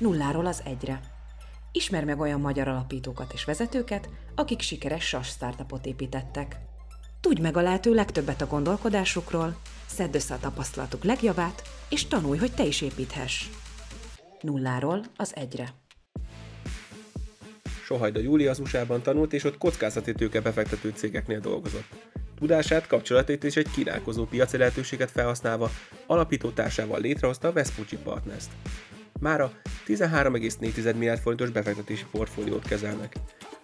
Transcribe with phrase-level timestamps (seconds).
[0.00, 1.00] nulláról az egyre.
[1.72, 6.56] Ismer meg olyan magyar alapítókat és vezetőket, akik sikeres SAS startupot építettek.
[7.20, 9.56] Tudj meg a lehető legtöbbet a gondolkodásukról,
[9.86, 13.48] szedd össze a tapasztalatuk legjavát, és tanulj, hogy te is építhess.
[14.40, 15.74] Nulláról az egyre.
[17.84, 21.86] Sohajda Júli az USA-ban tanult, és ott kockázati tőke befektető cégeknél dolgozott.
[22.38, 25.70] Tudását, kapcsolatét és egy kínálkozó piaci lehetőséget felhasználva
[26.06, 28.50] alapító társával létrehozta a Vespucci Partners-t.
[29.20, 29.52] Mára
[29.86, 33.16] 13,4 milliárd forintos befektetési portfóliót kezelnek.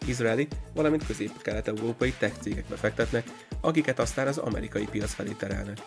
[0.06, 3.26] Izraeli, valamint közép-kelet-európai tech cégek befektetnek,
[3.60, 5.78] akiket aztán az amerikai piac felé terelnek.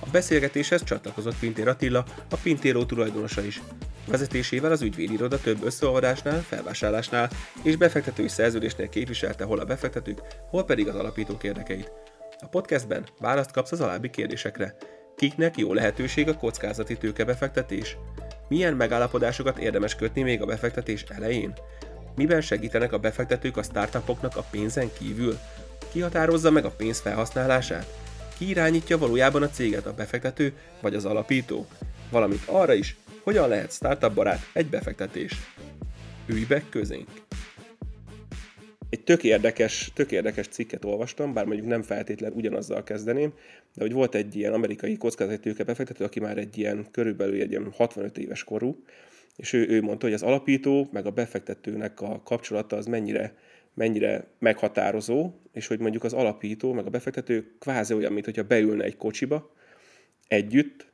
[0.00, 3.62] A beszélgetéshez csatlakozott Pintér Attila, a Pintéró tulajdonosa is.
[4.06, 7.30] Vezetésével az ügyvédiroda több összeolvadásnál, felvásárlásnál
[7.62, 10.20] és befektetői szerződésnél képviselte hol a befektetők,
[10.50, 11.92] hol pedig az alapítók érdekeit.
[12.40, 14.76] A podcastben választ kapsz az alábbi kérdésekre.
[15.16, 17.96] Kiknek jó lehetőség a kockázati tőkebefektetés?
[18.48, 21.54] Milyen megállapodásokat érdemes kötni még a befektetés elején?
[22.16, 25.38] Miben segítenek a befektetők a startupoknak a pénzen kívül?
[25.92, 27.86] Ki határozza meg a pénz felhasználását?
[28.38, 31.66] Ki irányítja valójában a céget, a befektető vagy az alapító?
[32.10, 35.32] Valamint arra is, hogyan lehet startup barát egy befektetés.
[36.26, 37.08] Ülj be közénk!
[38.94, 43.32] Egy tök érdekes, tök érdekes cikket olvastam, bár mondjuk nem feltétlen ugyanazzal kezdeném,
[43.74, 47.72] de hogy volt egy ilyen amerikai kockázatőke befektető, aki már egy ilyen körülbelül egy ilyen
[47.72, 48.82] 65 éves korú,
[49.36, 53.36] és ő, ő mondta, hogy az alapító meg a befektetőnek a kapcsolata az mennyire,
[53.74, 58.84] mennyire meghatározó, és hogy mondjuk az alapító meg a befektető kvázi olyan, mint hogyha beülne
[58.84, 59.54] egy kocsiba
[60.28, 60.86] együtt,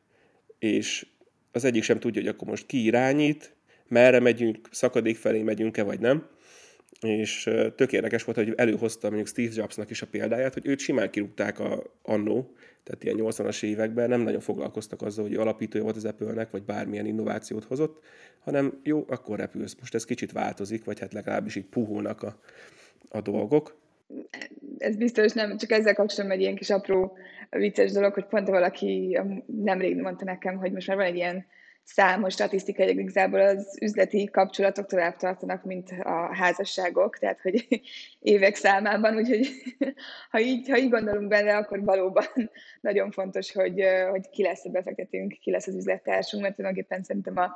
[0.59, 1.07] és
[1.53, 3.55] az egyik sem tudja, hogy akkor most ki irányít,
[3.89, 6.39] merre megyünk, szakadék felé megyünk-e, vagy nem.
[7.01, 11.11] És tök érdekes volt, hogy előhozta mondjuk Steve Jobsnak is a példáját, hogy őt simán
[11.11, 16.05] kirúgták a annó, tehát ilyen 80-as években nem nagyon foglalkoztak azzal, hogy alapítója volt az
[16.05, 18.05] Apple-nek, vagy bármilyen innovációt hozott,
[18.41, 19.77] hanem jó, akkor repülsz.
[19.79, 22.39] Most ez kicsit változik, vagy hát legalábbis így puhulnak a,
[23.09, 23.79] a dolgok.
[24.79, 27.17] Ez biztos nem, csak ezzel kapcsolatban egy ilyen kis apró
[27.51, 31.47] vicces dolog, hogy pont valaki nemrég mondta nekem, hogy most már van egy ilyen
[31.85, 37.67] számos statisztika, hogy igazából az üzleti kapcsolatok tovább tartanak, mint a házasságok, tehát hogy
[38.21, 39.49] évek számában, úgyhogy
[40.31, 42.25] ha így, ha így gondolunk bele, akkor valóban
[42.81, 47.37] nagyon fontos, hogy, hogy ki lesz a befektetőnk, ki lesz az üzlettársunk, mert tulajdonképpen szerintem
[47.37, 47.51] a,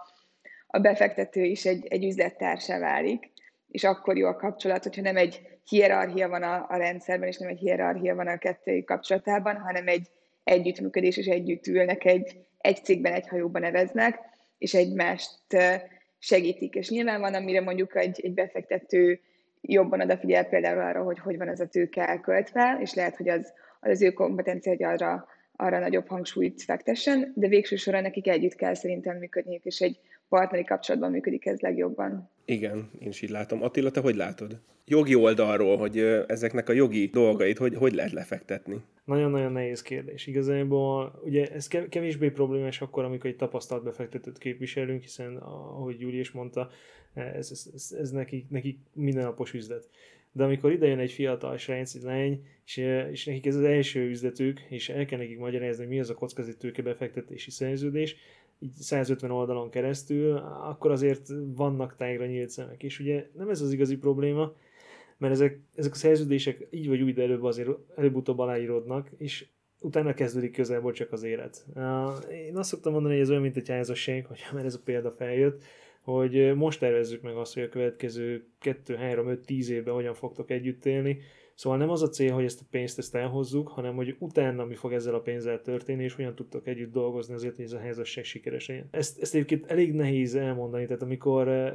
[0.67, 3.33] a befektető is egy, egy üzlettársá válik,
[3.71, 7.49] és akkor jó a kapcsolat, hogyha nem egy hierarchia van a, a rendszerben, és nem
[7.49, 10.09] egy hierarchia van a kettői kapcsolatában, hanem egy
[10.45, 14.19] együttműködés, és együtt ülnek egy, egy cégben, egy hajóban neveznek,
[14.59, 15.39] és egymást
[16.19, 16.75] segítik.
[16.75, 19.21] És nyilván van, amire mondjuk egy, egy befektető
[19.61, 23.53] jobban odafigyel például arra, hogy hogy van ez a tőke elköltve, és lehet, hogy az,
[23.81, 25.27] az ő kompetencia, hogy arra,
[25.57, 29.99] arra nagyobb hangsúlyt fektessen, de végső soron nekik együtt kell szerintem működniük, és egy
[30.29, 32.31] partneri kapcsolatban működik ez legjobban.
[32.45, 33.63] Igen, én is így látom.
[33.63, 34.61] Attila, te hogy látod?
[34.87, 38.83] Jogi oldalról, hogy ezeknek a jogi dolgait hogy, hogy lehet lefektetni?
[39.05, 40.27] Nagyon-nagyon nehéz kérdés.
[40.27, 46.31] Igazából ugye ez kevésbé problémás akkor, amikor egy tapasztalt befektetőt képviselünk, hiszen ahogy Júli is
[46.31, 46.71] mondta,
[47.15, 49.89] ez, ez, ez, ez neki, neki mindennapos üzlet.
[50.33, 52.77] De amikor ide jön egy fiatal srác, egy lány, és,
[53.11, 56.15] és nekik ez az első üzletük, és el kell nekik magyarázni, hogy mi az a
[56.15, 58.17] kockázati tőke befektetési szerződés,
[58.65, 62.83] így 150 oldalon keresztül, akkor azért vannak tágra nyílt szemek.
[62.83, 64.53] És ugye nem ez az igazi probléma,
[65.19, 69.47] mert ezek, ezek a szerződések így vagy úgy, de előbb azért előbb-utóbb aláírodnak, és
[69.81, 71.67] utána kezdődik közelből csak az élet.
[72.31, 75.11] Én azt szoktam mondani, hogy ez olyan, mint egy házasság, hogy mert ez a példa
[75.11, 75.63] feljött,
[76.03, 80.51] hogy most tervezzük meg azt, hogy a következő 2, 3, 5, 10 évben hogyan fogtok
[80.51, 81.19] együtt élni,
[81.55, 84.75] Szóval nem az a cél, hogy ezt a pénzt ezt elhozzuk, hanem hogy utána mi
[84.75, 88.25] fog ezzel a pénzzel történni, és hogyan tudtok együtt dolgozni azért, hogy ez a házasság
[88.25, 88.89] sikeres legyen.
[88.91, 91.73] Ezt, ezt egyébként elég nehéz elmondani, tehát amikor eh,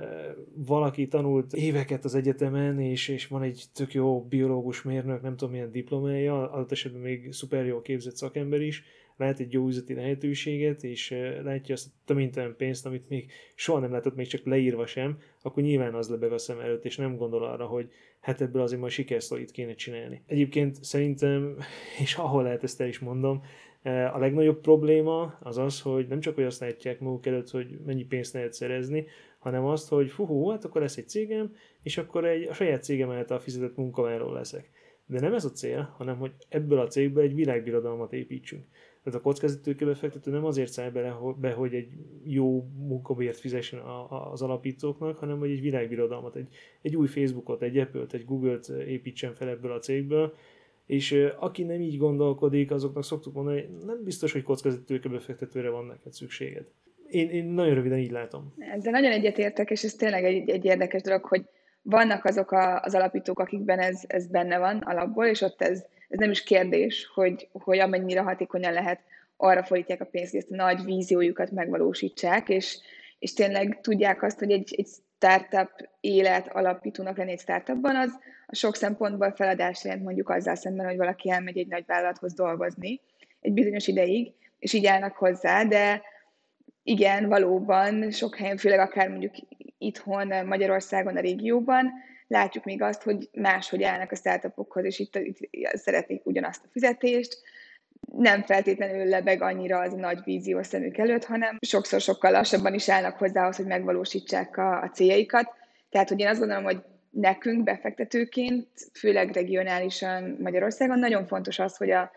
[0.53, 5.53] valaki tanult éveket az egyetemen, és, és van egy tök jó biológus mérnök, nem tudom
[5.53, 8.83] milyen diplomája, adott esetben még szuper jó képzett szakember is,
[9.19, 11.09] lát egy jó üzleti lehetőséget, és
[11.43, 15.63] látja azt a töménytelen pénzt, amit még soha nem látott, még csak leírva sem, akkor
[15.63, 17.89] nyilván az lebeg a szem előtt, és nem gondol arra, hogy
[18.19, 20.21] hát ebből azért majd sikersztorit kéne csinálni.
[20.25, 21.57] Egyébként szerintem,
[22.03, 23.41] és ahol lehet ezt el is mondom,
[24.13, 28.05] a legnagyobb probléma az az, hogy nem csak hogy azt látják maguk előtt, hogy mennyi
[28.05, 29.05] pénzt lehet szerezni,
[29.39, 33.09] hanem azt, hogy fú, hát akkor lesz egy cégem, és akkor egy, a saját cégem
[33.09, 34.69] által fizetett munkavállaló leszek.
[35.05, 38.65] De nem ez a cél, hanem hogy ebből a cégből egy világbirodalmat építsünk.
[39.03, 41.87] Tehát a kockázatőke befektető nem azért száll bele, be, hogy egy
[42.23, 43.79] jó munkabért fizessen
[44.31, 46.47] az alapítóknak, hanem hogy egy világbirodalmat, egy,
[46.81, 50.33] egy új Facebookot, egy Apple-t, egy Google-t építsen fel ebből a cégből,
[50.85, 55.85] és aki nem így gondolkodik, azoknak szoktuk mondani, hogy nem biztos, hogy kockázatőke befektetőre van
[55.85, 56.65] neked szükséged.
[57.09, 58.53] Én, én nagyon röviden így látom.
[58.57, 61.45] Ezzel nagyon egyetértek, és ez tényleg egy, egy érdekes dolog, hogy
[61.81, 66.19] vannak azok a, az alapítók, akikben ez, ez benne van alapból, és ott ez, ez
[66.19, 68.99] nem is kérdés, hogy, hogy amennyire hatékonyan lehet
[69.37, 72.77] arra fordítják a pénzt, hogy ezt a nagy víziójukat megvalósítsák, és,
[73.19, 78.17] és tényleg tudják azt, hogy egy, egy startup élet alapítónak lenni egy startupban, az
[78.47, 83.01] a sok szempontból feladás jelent mondjuk azzal szemben, hogy valaki elmegy egy nagy vállalathoz dolgozni
[83.41, 86.01] egy bizonyos ideig, és így állnak hozzá, de
[86.83, 89.33] igen, valóban sok helyen, főleg akár mondjuk
[89.79, 91.91] itthon, Magyarországon, a régióban,
[92.27, 97.37] látjuk még azt, hogy máshogy állnak a startupokhoz, és itt, itt szeretnék ugyanazt a fizetést,
[98.17, 102.73] nem feltétlenül lebeg annyira az a nagy vízió a szemük előtt, hanem sokszor sokkal lassabban
[102.73, 105.53] is állnak hozzá ahhoz, hogy megvalósítsák a, a céljaikat.
[105.89, 111.91] Tehát, hogy én azt gondolom, hogy nekünk befektetőként, főleg regionálisan Magyarországon nagyon fontos az, hogy
[111.91, 112.11] a,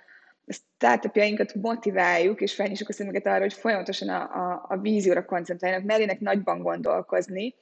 [0.46, 5.86] a startupjainkat motiváljuk, és felnyissuk a szemüket arra, hogy folyamatosan a, a, a vízióra koncentráljanak,
[5.86, 7.54] merjenek nagyban gondolkozni,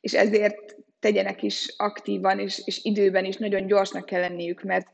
[0.00, 4.86] és ezért tegyenek is aktívan, és, és időben is nagyon gyorsnak kell lenniük, mert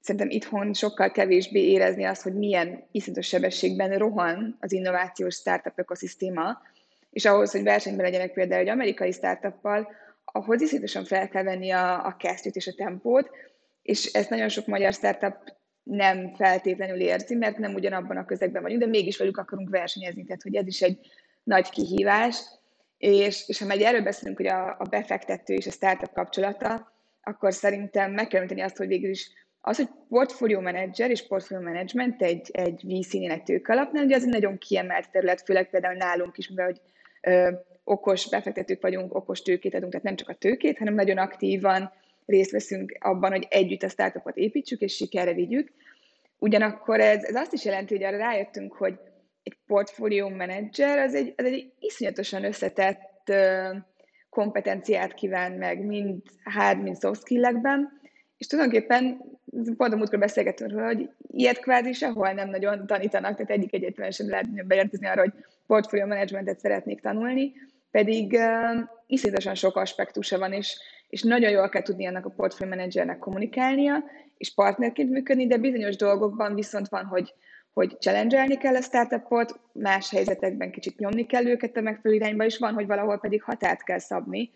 [0.00, 6.62] szerintem itthon sokkal kevésbé érezni azt, hogy milyen iszonyatos sebességben rohan az innovációs startup ökoszisztéma,
[7.10, 9.88] és ahhoz, hogy versenyben legyenek például egy amerikai startuppal,
[10.24, 13.30] ahhoz iszonyatosan fel kell venni a, a kesztyűt és a tempót,
[13.82, 15.36] és ezt nagyon sok magyar startup
[15.84, 20.42] nem feltétlenül érzi, mert nem ugyanabban a közegben vagyunk, de mégis velük akarunk versenyezni, tehát
[20.42, 20.98] hogy ez is egy
[21.42, 22.40] nagy kihívás,
[22.98, 26.92] és, és ha megy erről beszélünk, hogy a, a befektető és a startup kapcsolata,
[27.22, 31.64] akkor szerintem meg kell mondani azt, hogy végül is az, hogy portfolio manager és portfolio
[31.64, 36.48] management egy, egy egy tőkalapnál, ugye az egy nagyon kiemelt terület, főleg például nálunk is,
[36.48, 36.80] mivel hogy
[37.20, 37.50] ö,
[37.84, 41.92] okos befektetők vagyunk, okos tőkét adunk, tehát nem csak a tőkét, hanem nagyon aktívan
[42.26, 45.72] részt veszünk abban, hogy együtt a startupot építsük és sikerre vigyük.
[46.38, 48.98] Ugyanakkor ez, ez azt is jelenti, hogy arra rájöttünk, hogy
[49.42, 53.32] egy portfolio manager az egy, az egy iszonyatosan összetett
[54.30, 58.00] kompetenciát kíván meg, mind hard, mind soft skill-ekben,
[58.36, 59.20] és tulajdonképpen
[59.76, 64.10] pont a múltkor beszélgettünk róla, hogy ilyet kvázi sehol nem nagyon tanítanak, tehát egyik egyetlen
[64.10, 65.32] sem lehet bejelentkezni arra, hogy
[65.66, 67.52] portfolio managementet szeretnék tanulni,
[67.90, 70.78] pedig uh, iszonyatosan sok aspektusa van, és,
[71.14, 74.04] és nagyon jól kell tudni ennek a portfolio managernek kommunikálnia,
[74.36, 77.34] és partnerként működni, de bizonyos dolgokban viszont van, hogy,
[77.72, 82.58] hogy challenge kell a startupot, más helyzetekben kicsit nyomni kell őket a megfelelő irányba, és
[82.58, 84.50] van, hogy valahol pedig határt kell szabni,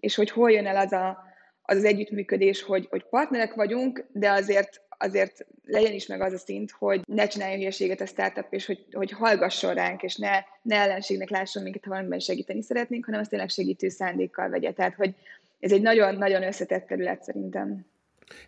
[0.00, 1.18] és hogy hol jön el az a,
[1.62, 6.38] az az együttműködés, hogy, hogy partnerek vagyunk, de azért azért legyen is meg az a
[6.38, 10.30] szint, hogy ne csináljon hülyeséget a startup, és hogy, hogy hallgasson ránk, és ne,
[10.62, 14.72] ne ellenségnek lásson minket, ha valamiben segíteni szeretnénk, hanem azt tényleg segítő szándékkal vegye.
[14.72, 15.14] Tehát, hogy
[15.60, 17.86] ez egy nagyon-nagyon összetett terület szerintem.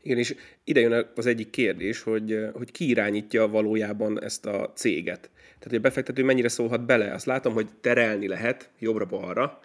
[0.02, 0.34] Igen, és
[0.64, 5.20] ide jön az egyik kérdés, hogy, hogy ki irányítja valójában ezt a céget.
[5.30, 7.12] Tehát, hogy a befektető mennyire szólhat bele.
[7.12, 9.60] Azt látom, hogy terelni lehet jobbra-balra,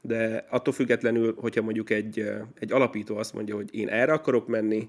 [0.00, 4.88] de attól függetlenül, hogyha mondjuk egy, egy alapító azt mondja, hogy én erre akarok menni,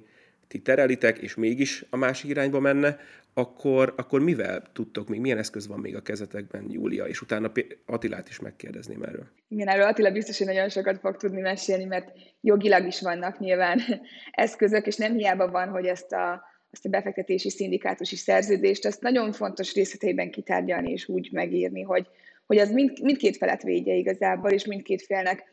[0.52, 2.98] ti terelitek, és mégis a másik irányba menne,
[3.34, 7.52] akkor, akkor mivel tudtok még, milyen eszköz van még a kezetekben, Júlia, és utána
[7.86, 9.26] Attilát is megkérdezném erről.
[9.48, 12.12] Igen, erről Attila biztos, hogy nagyon sokat fog tudni mesélni, mert
[12.42, 13.80] jogilag is vannak nyilván
[14.32, 19.32] eszközök, és nem hiába van, hogy ezt a, ezt a befektetési szindikátusi szerződést, ezt nagyon
[19.32, 22.08] fontos részleteiben kitárgyalni és úgy megírni, hogy,
[22.46, 25.44] hogy az mind, mindkét felet védje igazából, és mindkét félnek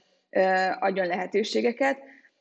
[0.79, 1.99] adjon lehetőségeket.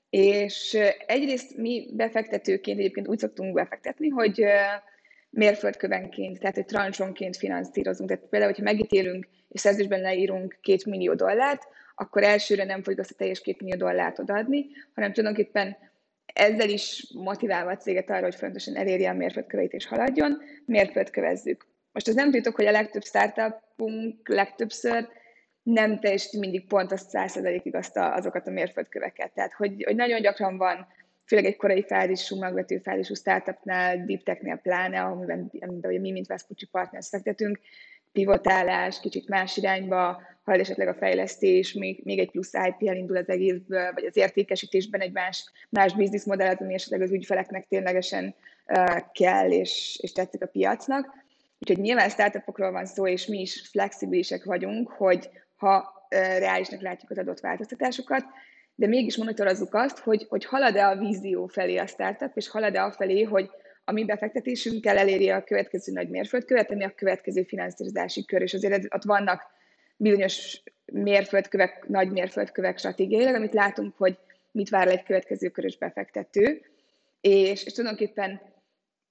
[0.10, 4.46] És egyrészt mi befektetőként egyébként úgy szoktunk befektetni, hogy
[5.30, 8.10] mérföldkövenként, tehát egy trancsonként finanszírozunk.
[8.10, 13.12] Tehát például, hogyha megítélünk és szerződésben leírunk két millió dollárt, akkor elsőre nem fogjuk azt
[13.12, 15.78] a teljes két millió dollárt odaadni, hanem tulajdonképpen
[16.26, 21.66] ezzel is motiválva a céget arra, hogy fontosan elérje a mérföldköveit és haladjon, mérföldkövezzük.
[21.92, 25.08] Most az nem titok, hogy a legtöbb startupunk legtöbbször
[25.74, 29.32] nem teljesíti mindig pont azt százszerzalékig azt a, azokat a mérföldköveket.
[29.32, 30.88] Tehát, hogy, hogy nagyon gyakran van,
[31.26, 36.66] főleg egy korai fázisú, megvető fázisú startupnál, deep technél pláne, amiben, amiben mi, mint Vespucci
[36.66, 37.60] Partners fektetünk,
[38.12, 43.30] pivotálás, kicsit más irányba, ha esetleg a fejlesztés, még, még egy plusz IP elindul az
[43.30, 48.36] egészből, vagy az értékesítésben egy más, más bizniszmodell, ami esetleg az ügyfeleknek ténylegesen
[48.68, 51.26] uh, kell, és, és tetszik a piacnak
[51.60, 57.18] Úgyhogy nyilván startupokról van szó, és mi is flexibilisek vagyunk, hogy ha reálisnak látjuk az
[57.18, 58.24] adott változtatásokat,
[58.76, 63.24] de mégis monitorozzuk azt, hogy, hogy halad-e a vízió felé a startup, és halad-e felé,
[63.24, 63.50] hogy
[63.86, 68.94] a mi befektetésünkkel eléri a következő nagy mérföldkövet, ami a következő finanszírozási kör, és azért
[68.96, 69.42] ott vannak
[69.96, 74.18] bizonyos mérföldkövek, nagy mérföldkövek stratégiailag, amit látunk, hogy
[74.52, 76.62] mit vár egy következő körös befektető,
[77.22, 78.42] és, és tulajdonképpen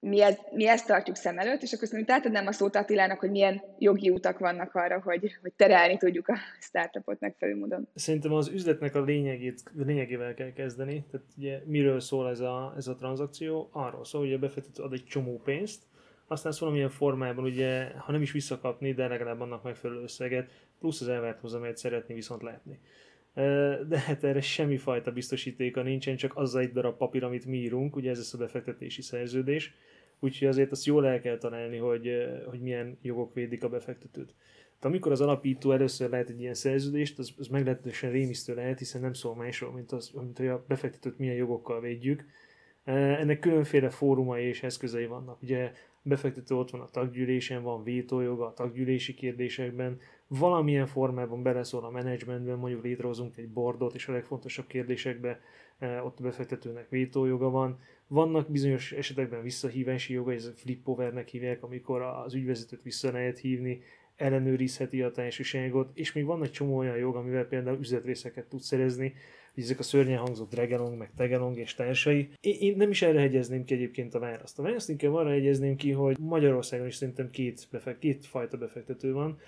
[0.08, 3.30] mi, ez, mi ezt tartjuk szem előtt, és akkor szerintem átadnám a szót Attilának, hogy
[3.30, 7.88] milyen jogi utak vannak arra, hogy, hogy terelni tudjuk a startupot megfelelő módon.
[7.94, 11.04] Szerintem az üzletnek a lényegét, lényegével kell kezdeni.
[11.10, 13.68] Tehát ugye miről szól ez a, ez a tranzakció?
[13.72, 15.82] Arról szól, hogy a befektető ad egy csomó pénzt,
[16.26, 21.00] aztán ezt valamilyen formában ugye, ha nem is visszakapni, de legalább annak megfelelő összeget, plusz
[21.00, 22.80] az elvárt hozamányt szeretni viszont látni.
[23.88, 27.96] De hát erre semmi fajta biztosítéka nincsen, csak az egy darab papír, amit mi írunk,
[27.96, 29.74] ugye ez az a befektetési szerződés,
[30.20, 32.08] úgyhogy azért azt jól el kell találni, hogy,
[32.46, 34.34] hogy milyen jogok védik a befektetőt.
[34.78, 39.00] Tehát amikor az alapító először lehet egy ilyen szerződést, az, az meglehetősen rémisztő lehet, hiszen
[39.00, 42.24] nem szól másról, mint, az, mint hogy a befektetőt milyen jogokkal védjük.
[42.84, 45.42] Ennek különféle fórumai és eszközei vannak.
[45.42, 51.90] Ugye befektető ott van a taggyűlésen, van vétójoga a taggyűlési kérdésekben, valamilyen formában beleszól a
[51.90, 55.38] menedzsmentben, mondjuk létrehozunk egy bordot, és a legfontosabb kérdésekben
[55.80, 57.78] ott a befektetőnek vétójoga van.
[58.06, 63.38] Vannak bizonyos esetekben visszahívási joga, ez a flip overnek hívják, amikor az ügyvezetőt vissza lehet
[63.38, 63.82] hívni,
[64.16, 69.14] ellenőrizheti a társaságot, és még van egy csomó olyan jog, amivel például üzletrészeket tud szerezni,
[69.54, 72.28] ezek a szörnyen hangzott Dregelong, meg Tegelong és társai.
[72.40, 74.58] Én, én, nem is erre hegyezném ki egyébként a választ.
[74.58, 79.12] A választ inkább arra hegyezném ki, hogy Magyarországon is szerintem két, befekt, két fajta befektető
[79.12, 79.38] van.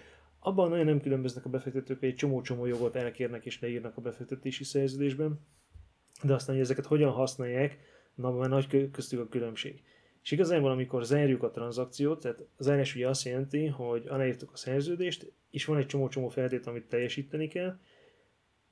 [0.40, 4.64] Abban nagyon nem különböznek a befektetők, hogy egy csomó-csomó jogot elkérnek és leírnak a befektetési
[4.64, 5.40] szerződésben,
[6.22, 7.78] de aztán, hogy ezeket hogyan használják,
[8.14, 9.82] na már nagy köztük a különbség.
[10.22, 14.56] És igazából, amikor zárjuk a tranzakciót, tehát az zárás ugye azt jelenti, hogy aláírtuk a
[14.56, 17.78] szerződést, és van egy csomó-csomó feltétel, amit teljesíteni kell,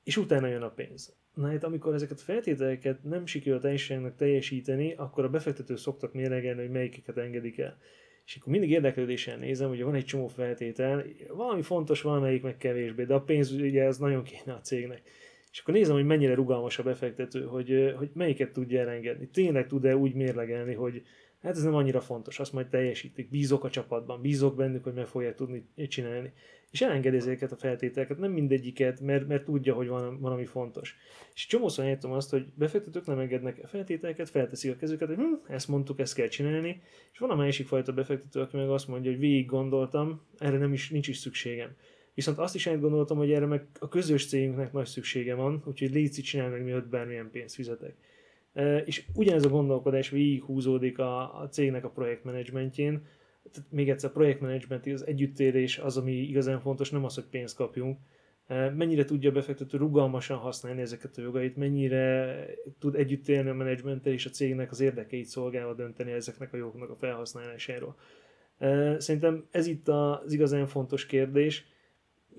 [0.03, 1.15] és utána jön a pénz.
[1.33, 6.61] Na hát amikor ezeket a feltételeket nem sikerült a teljesíteni, akkor a befektető szoktak mérlegelni,
[6.61, 7.77] hogy melyikeket engedik el.
[8.25, 13.03] És akkor mindig érdeklődésen nézem, hogy van egy csomó feltétel, valami fontos, valamelyik meg kevésbé,
[13.03, 15.01] de a pénz ugye ez nagyon kéne a cégnek.
[15.57, 19.27] És akkor nézem, hogy mennyire rugalmas a befektető, hogy, hogy melyiket tudja elengedni.
[19.27, 21.01] Tényleg tud-e úgy mérlegelni, hogy
[21.41, 25.07] hát ez nem annyira fontos, azt majd teljesítik, bízok a csapatban, bízok bennük, hogy meg
[25.07, 26.33] fogják tudni csinálni
[26.71, 30.95] és elengedi ezeket a feltételeket, nem mindegyiket, mert, mert tudja, hogy van valami fontos.
[31.33, 35.67] És csomószor látom azt, hogy befektetők nem engednek feltételeket, felteszik a kezüket, hogy hm, ezt
[35.67, 39.19] mondtuk, ezt kell csinálni, és van a másik fajta befektető, aki meg azt mondja, hogy
[39.19, 41.75] végig gondoltam, erre nem is, nincs is szükségem.
[42.17, 46.11] Viszont azt is gondoltam, hogy erre meg a közös cégünknek nagy szüksége van, úgyhogy légy
[46.11, 47.95] csinálj meg, mielőtt bármilyen pénzt fizetek.
[48.85, 53.05] És ugyanez a gondolkodás végig húzódik a, a cégnek a projektmenedzsmentjén,
[53.51, 57.55] tehát még egyszer a projektmenedzsment, az együttélés az, ami igazán fontos, nem az, hogy pénzt
[57.55, 57.97] kapjunk.
[58.47, 62.35] Mennyire tudja a befektető rugalmasan használni ezeket a jogait, mennyire
[62.79, 66.89] tud együtt élni a menedzsmenttel és a cégnek az érdekeit szolgálva dönteni ezeknek a jogoknak
[66.89, 67.95] a felhasználásáról.
[68.97, 71.75] Szerintem ez itt az igazán fontos kérdés,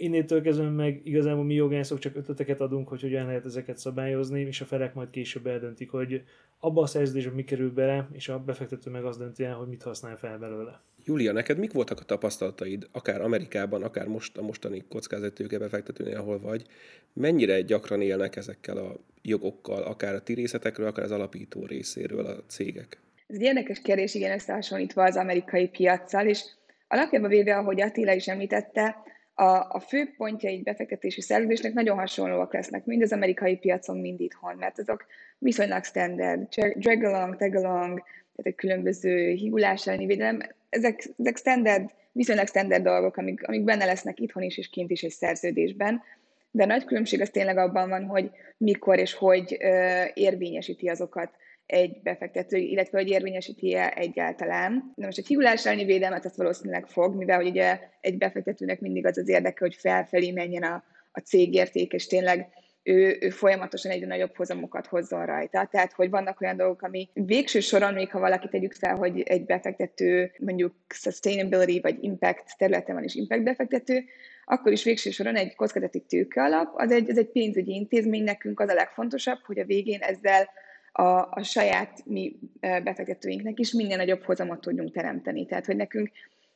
[0.01, 4.61] innétől kezdve meg igazából mi jogászok csak ötleteket adunk, hogy hogyan lehet ezeket szabályozni, és
[4.61, 6.23] a felek majd később eldöntik, hogy
[6.59, 9.83] abba a szerződésben mi kerül bele, és a befektető meg azt dönti el, hogy mit
[9.83, 10.83] használ fel belőle.
[11.05, 16.41] Júlia, neked mik voltak a tapasztalataid, akár Amerikában, akár most a mostani kockázatőke befektetőnél, ahol
[16.41, 16.67] vagy?
[17.13, 22.45] Mennyire gyakran élnek ezekkel a jogokkal, akár a ti részetekről, akár az alapító részéről a
[22.47, 23.01] cégek?
[23.27, 26.45] Ez egy érdekes kérdés, igen, összehasonlítva az amerikai piaccal, és
[26.89, 28.97] alapjában véve, ahogy Attila is említette,
[29.39, 34.21] a, a fő pontja egy befektetési szerződésnek nagyon hasonlóak lesznek, mind az amerikai piacon, mind
[34.21, 35.07] itthon, mert azok
[35.39, 42.83] viszonylag standard, drag-along, tag-along, tehát egy különböző higulás elleni védelem, ezek, ezek standard, viszonylag standard
[42.83, 46.03] dolgok, amik, amik benne lesznek itthon is és kint is egy szerződésben,
[46.51, 51.31] de a nagy különbség az tényleg abban van, hogy mikor és hogy ö, érvényesíti azokat
[51.69, 54.93] egy befektető, illetve hogy érvényesíti-e egyáltalán.
[54.95, 59.07] De most egy higulás elleni védelmet azt valószínűleg fog, mivel hogy ugye egy befektetőnek mindig
[59.07, 62.49] az az érdeke, hogy felfelé menjen a, a cégérték, és tényleg
[62.83, 65.69] ő, ő folyamatosan egyre nagyobb hozamokat hozzon rajta.
[65.71, 69.45] Tehát, hogy vannak olyan dolgok, ami végső soron, még ha valaki tegyük fel, hogy egy
[69.45, 74.05] befektető mondjuk sustainability vagy impact területen van is impact befektető,
[74.45, 78.61] akkor is végső soron egy kockázati tőke alap, az egy, az egy pénzügyi intézmény, nekünk
[78.61, 80.49] az a legfontosabb, hogy a végén ezzel
[80.93, 85.47] a, a saját mi befektetőinknek is minél nagyobb hozamot tudjunk teremteni.
[85.47, 86.11] Tehát, hogy nekünk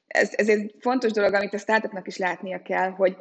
[0.07, 3.17] ez, ez egy fontos dolog, amit a startupnak is látnia kell, hogy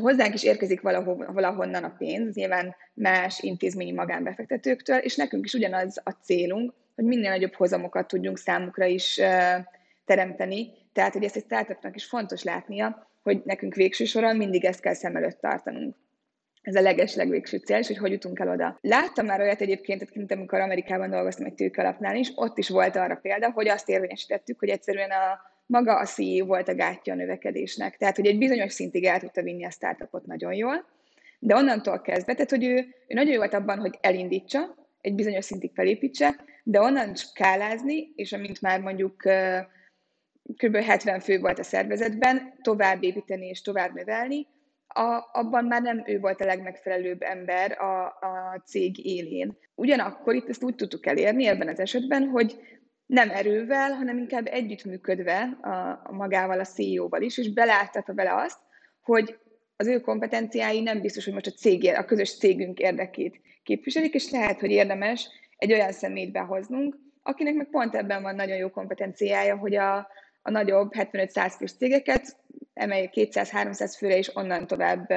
[0.00, 6.00] hozzánk is érkezik valahol, valahonnan a pénz, nyilván más intézményi magánbefektetőktől, és nekünk is ugyanaz
[6.04, 9.20] a célunk, hogy minél nagyobb hozamokat tudjunk számukra is
[10.04, 10.72] teremteni.
[10.92, 14.94] Tehát, hogy ezt egy startupnak is fontos látnia, hogy nekünk végső soron mindig ezt kell
[14.94, 15.94] szem előtt tartanunk
[16.64, 18.78] ez a leges legvégső cél, és hogy hogy jutunk el oda.
[18.80, 23.50] Láttam már olyat egyébként, amikor Amerikában dolgoztam egy tőkalapnál is, ott is volt arra példa,
[23.50, 27.96] hogy azt érvényesítettük, hogy egyszerűen a maga a CEO volt a gátja a növekedésnek.
[27.96, 30.86] Tehát, hogy egy bizonyos szintig el tudta vinni a startupot nagyon jól,
[31.38, 32.76] de onnantól kezdve, tehát, hogy ő,
[33.08, 38.32] ő nagyon jó volt abban, hogy elindítsa, egy bizonyos szintig felépítse, de onnan skálázni, és
[38.32, 39.16] amint már mondjuk
[40.56, 40.76] kb.
[40.76, 44.46] 70 fő volt a szervezetben, tovább építeni és tovább növelni,
[44.96, 49.56] a, abban már nem ő volt a legmegfelelőbb ember a, a cég élén.
[49.74, 52.58] Ugyanakkor itt ezt úgy tudtuk elérni ebben az esetben, hogy
[53.06, 55.68] nem erővel, hanem inkább együttműködve a,
[56.04, 58.58] a magával, a CEO-val is, és beláttatva vele azt,
[59.02, 59.38] hogy
[59.76, 64.30] az ő kompetenciái nem biztos, hogy most a cég, a közös cégünk érdekét képviselik, és
[64.30, 69.56] lehet, hogy érdemes egy olyan személyt behoznunk, akinek meg pont ebben van nagyon jó kompetenciája,
[69.56, 69.96] hogy a,
[70.42, 72.36] a nagyobb 75-100 plusz cégeket
[72.74, 75.12] emelje 200-300 főre, és onnan tovább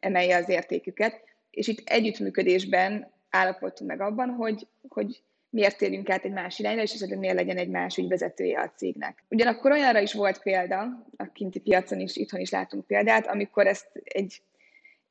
[0.00, 1.24] emelje az értéküket.
[1.50, 6.92] És itt együttműködésben állapodtunk meg abban, hogy, hogy miért térjünk át egy más irányra, és
[6.92, 9.24] esetleg miért legyen egy más ügyvezetője a cégnek.
[9.28, 13.88] Ugyanakkor olyanra is volt példa, a kinti piacon is, itthon is látunk példát, amikor ezt
[14.04, 14.42] egy,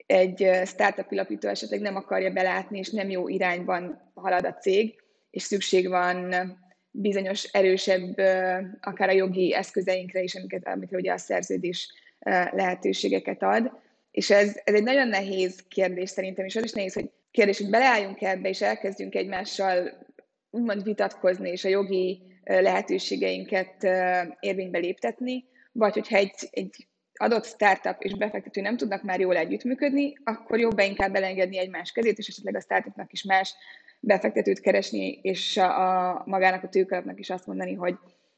[0.06, 4.96] egy startup alapító esetleg nem akarja belátni, és nem jó irányban halad a cég,
[5.30, 6.34] és szükség van
[7.02, 8.18] bizonyos erősebb,
[8.82, 11.94] akár a jogi eszközeinkre is, amiket, amit ugye a szerződés
[12.52, 13.72] lehetőségeket ad.
[14.12, 17.70] És ez, ez egy nagyon nehéz kérdés szerintem, és az is nehéz, hogy kérdés, hogy
[17.70, 20.06] beleálljunk ebbe, és elkezdjünk egymással
[20.50, 23.84] úgymond vitatkozni, és a jogi lehetőségeinket
[24.40, 30.14] érvénybe léptetni, vagy hogyha egy, egy adott startup és befektető nem tudnak már jól együttműködni,
[30.24, 33.56] akkor jobb inkább elengedni egymás kezét, és esetleg a startupnak is más
[34.06, 37.96] befektetőt keresni, és a, a magának a tőkalapnak is azt mondani, hogy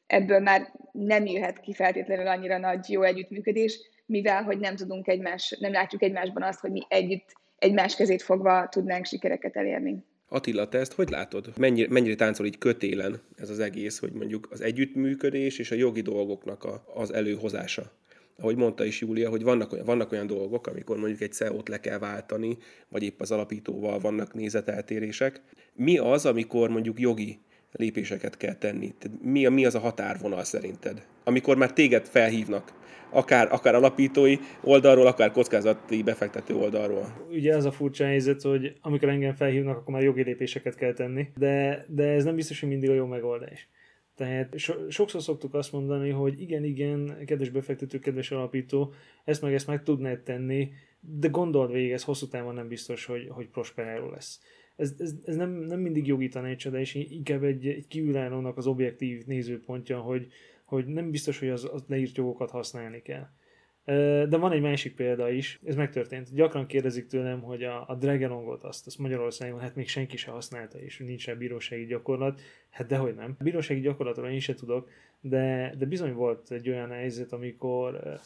[0.08, 5.58] ebből már nem jöhet ki feltétlenül annyira nagy jó együttműködés, mivel hogy nem tudunk egymás,
[5.60, 10.04] nem látjuk egymásban azt, hogy mi együtt egymás kezét fogva tudnánk sikereket elérni.
[10.30, 11.54] Attila, te ezt hogy látod?
[11.58, 16.02] Mennyire, mennyire táncol így kötélen ez az egész, hogy mondjuk az együttműködés és a jogi
[16.02, 17.92] dolgoknak a, az előhozása?
[18.38, 21.79] Ahogy mondta is Júlia, hogy vannak olyan, vannak olyan dolgok, amikor mondjuk egy CEO-t le
[21.79, 22.58] kell váltani,
[22.89, 25.41] vagy épp az alapítóval vannak nézeteltérések.
[25.74, 27.39] Mi az, amikor mondjuk jogi
[27.72, 28.94] lépéseket kell tenni?
[29.22, 31.06] Mi, mi az a határvonal szerinted?
[31.24, 32.74] Amikor már téged felhívnak,
[33.10, 37.27] akár, akár alapítói oldalról, akár kockázati befektető oldalról.
[37.29, 41.27] Ugye ez a furcsa helyzet, hogy amikor engem felhívnak, akkor már jogi lépéseket kell tenni,
[41.35, 43.70] de, de ez nem biztos, hogy mindig a jó megoldás.
[44.18, 49.53] Tehát so, sokszor szoktuk azt mondani, hogy igen, igen, kedves befektető, kedves alapító, ezt meg
[49.53, 54.10] ezt meg tudnád tenni, de gondold végig, ez hosszú távon nem biztos, hogy, hogy prosperáló
[54.10, 54.42] lesz.
[54.75, 59.25] Ez, ez, ez nem, nem mindig jogi tanácsadás, és inkább egy, egy kívülállónak az objektív
[59.25, 60.27] nézőpontja, hogy,
[60.66, 63.27] hogy nem biztos, hogy az, az leírt jogokat használni kell.
[64.30, 66.34] De van egy másik példa is, ez megtörtént.
[66.34, 70.80] Gyakran kérdezik tőlem, hogy a, a Dragonongot azt, azt Magyarországon hát még senki se használta,
[70.80, 72.42] és nincs rá bírósági gyakorlat.
[72.70, 73.36] Hát dehogy nem.
[73.40, 74.90] Bírósági gyakorlatról én se tudok,
[75.22, 78.20] de, de bizony volt egy olyan helyzet, amikor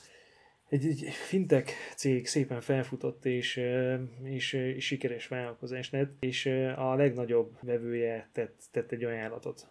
[0.69, 3.61] egy, egy fintech cég szépen felfutott, és,
[4.23, 6.45] és, és sikeres vállalkozás lett, és
[6.75, 9.67] a legnagyobb vevője tett, tett egy ajánlatot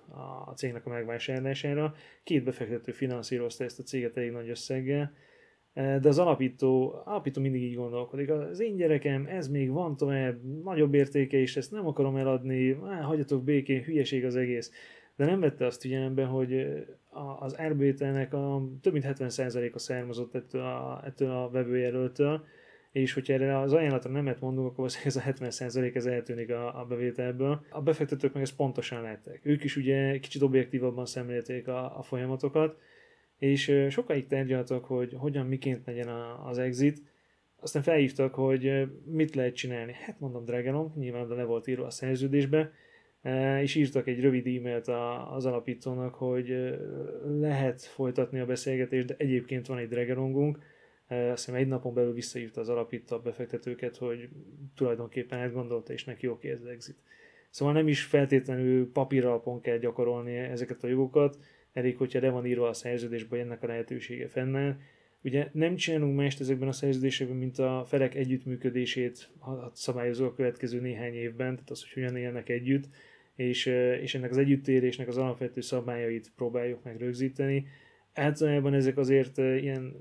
[0.47, 1.95] a cégnek a megvásárlására.
[2.23, 5.13] Két befektető finanszírozta ezt a céget elég nagy összeggel,
[5.75, 10.95] de az alapító, alapító mindig így gondolkodik, az én gyerekem, ez még van tovább, nagyobb
[10.95, 14.73] értéke is, ezt nem akarom eladni, á, hagyjatok békén, hülyeség az egész.
[15.17, 16.67] De nem vette azt figyelembe, hogy
[17.39, 22.45] az RBT-nek a több mint 70%-a származott ettől a, ettől a vevőjelöltől,
[22.93, 26.85] és hogyha erre az ajánlatra nemet mondunk, akkor ez a 70% ez eltűnik a, a
[26.85, 27.65] bevételből.
[27.71, 29.41] A befektetők meg ezt pontosan látták.
[29.43, 32.79] Ők is ugye kicsit objektívabban szemlélték a, a folyamatokat,
[33.41, 36.09] és sokáig tárgyaltak, hogy hogyan, miként legyen
[36.45, 37.03] az exit,
[37.61, 39.93] aztán felhívtak, hogy mit lehet csinálni.
[39.93, 42.73] Hát mondom Dragonom, nyilván le volt írva a szerződésbe,
[43.61, 44.89] és írtak egy rövid e-mailt
[45.31, 46.79] az alapítónak, hogy
[47.41, 50.59] lehet folytatni a beszélgetést, de egyébként van egy Dragonongunk,
[51.09, 54.29] azt hiszem egy napon belül visszaírta az alapító befektetőket, hogy
[54.75, 56.97] tulajdonképpen átgondolta, és neki oké ez az exit.
[57.51, 61.39] Szóval nem is feltétlenül papíralapon kell gyakorolni ezeket a jogokat,
[61.73, 64.77] elég, hogyha le van írva a szerződésben, hogy ennek a lehetősége fennáll.
[65.23, 69.31] Ugye nem csinálunk mást ezekben a szerződésekben, mint a felek együttműködését
[69.73, 72.89] szabályozó a következő néhány évben, tehát az, hogy hogyan élnek együtt,
[73.37, 73.67] és,
[74.03, 77.67] és ennek az együttérésnek az alapvető szabályait próbáljuk meg rögzíteni.
[78.15, 79.97] Általában ezek azért ilyen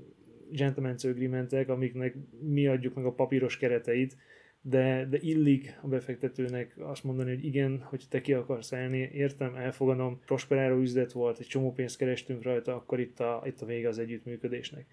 [0.52, 4.16] gentleman's agreementek, amiknek mi adjuk meg a papíros kereteit,
[4.62, 9.54] de, de illik a befektetőnek azt mondani, hogy igen, hogy te ki akarsz állni, értem,
[9.54, 13.88] elfogadom, prosperáló üzlet volt, egy csomó pénzt kerestünk rajta, akkor itt a, itt a vége
[13.88, 14.86] az együttműködésnek.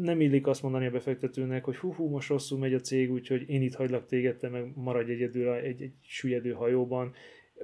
[0.00, 3.48] Nem illik azt mondani a befektetőnek, hogy hú, hú, most rosszul megy a cég, úgyhogy
[3.48, 7.12] én itt hagylak téged, te meg maradj egyedül egy, egy süllyedő hajóban.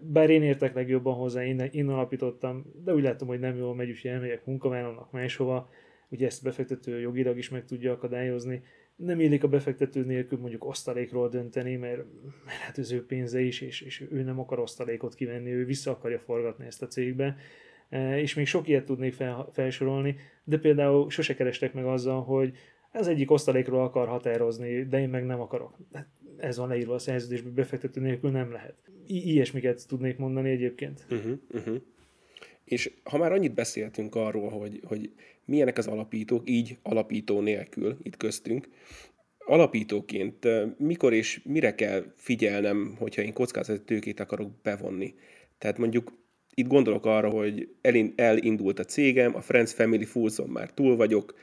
[0.03, 3.89] Bár én értek legjobban hozzá, én, én alapítottam, de úgy látom, hogy nem jól megy,
[3.89, 5.71] úgyhogy elmegyek munkavállalónak máshova,
[6.09, 8.63] ugye ezt a befektető jogilag is meg tudja akadályozni
[9.05, 12.05] nem élik a befektető nélkül mondjuk osztalékról dönteni, mert,
[12.45, 15.91] mert hát az ő pénze is, és, és ő nem akar osztalékot kivenni, ő vissza
[15.91, 17.37] akarja forgatni ezt a cégbe.
[17.89, 22.57] E, és még sok ilyet tudnék fel, felsorolni, de például sose kerestek meg azzal, hogy
[22.91, 25.77] ez egyik osztalékról akar határozni, de én meg nem akarok.
[25.93, 28.75] Hát ez van leírva a szerződésben, befektető nélkül nem lehet.
[29.07, 31.07] I- ilyesmiket tudnék mondani egyébként.
[31.11, 31.81] Uh-huh, uh-huh.
[32.65, 35.13] És ha már annyit beszéltünk arról, hogy, hogy
[35.51, 38.69] milyenek az alapítók, így alapító nélkül itt köztünk,
[39.39, 40.47] alapítóként
[40.79, 45.15] mikor és mire kell figyelnem, hogyha én kockázati tőkét akarok bevonni?
[45.59, 46.13] Tehát mondjuk
[46.55, 47.69] itt gondolok arra, hogy
[48.17, 51.35] elindult a cégem, a Friends Family Fools-on már túl vagyok,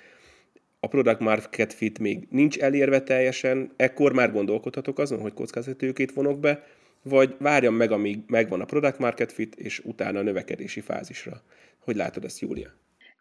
[0.80, 6.14] a product market fit még nincs elérve teljesen, ekkor már gondolkodhatok azon, hogy kockázati tőkét
[6.14, 6.64] vonok be,
[7.04, 11.42] vagy várjam meg, amíg megvan a product market fit, és utána a növekedési fázisra.
[11.80, 12.70] Hogy látod ezt, Júlia?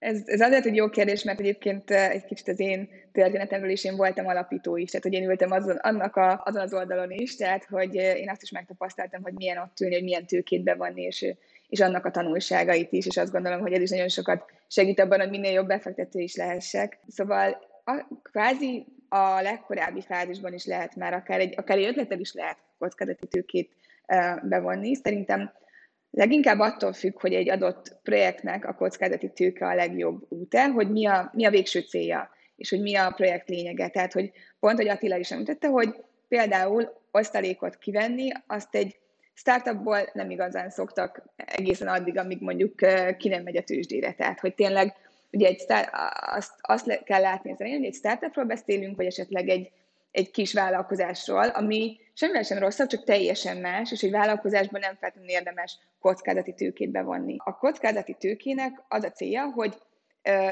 [0.07, 3.85] Ez, ez azért egy jó kérdés, mert egyébként eh, egy kicsit az én történetemről is
[3.85, 7.37] én voltam alapító is, tehát hogy én ültem azon, annak a, azon az oldalon is,
[7.37, 11.03] tehát hogy eh, én azt is megtapasztaltam, hogy milyen ott ülni, hogy milyen tőkét bevonni,
[11.03, 11.35] és,
[11.69, 15.21] és annak a tanulságait is, és azt gondolom, hogy ez is nagyon sokat segít abban,
[15.21, 16.99] hogy minél jobb befektető is lehessek.
[17.09, 22.33] Szóval a, kvázi a legkorábbi fázisban is lehet már, akár egy, akár egy ötleted is
[22.33, 23.71] lehet kockázati tőkét
[24.07, 24.95] uh, bevonni.
[24.95, 25.53] Szerintem
[26.17, 31.07] Leginkább attól függ, hogy egy adott projektnek a kockázati tőke a legjobb úte, hogy mi
[31.07, 33.89] a, mi a végső célja, és hogy mi a projekt lényege.
[33.89, 35.95] Tehát, hogy pont, hogy Attila is említette, hogy
[36.29, 38.97] például osztalékot kivenni, azt egy
[39.35, 42.75] startupból nem igazán szoktak egészen addig, amíg mondjuk
[43.19, 44.13] ki nem megy a tőzsdére.
[44.13, 44.95] Tehát, hogy tényleg
[45.33, 49.49] ugye egy start, azt, azt kell látni az elején, hogy egy startupról beszélünk, vagy esetleg
[49.49, 49.71] egy,
[50.17, 55.35] egy kis vállalkozásról, ami semmivel sem rosszabb, csak teljesen más, és egy vállalkozásban nem feltétlenül
[55.35, 57.37] érdemes kockázati tőkét bevonni.
[57.39, 59.75] A kockázati tőkének az a célja, hogy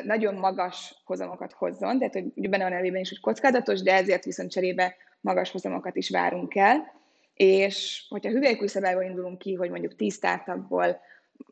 [0.03, 4.51] nagyon magas hozamokat hozzon, tehát hogy benne van elében is, hogy kockázatos, de ezért viszont
[4.51, 6.93] cserébe magas hozamokat is várunk el.
[7.35, 11.01] És hogyha hüvelykúj szabályból indulunk ki, hogy mondjuk 10 startupból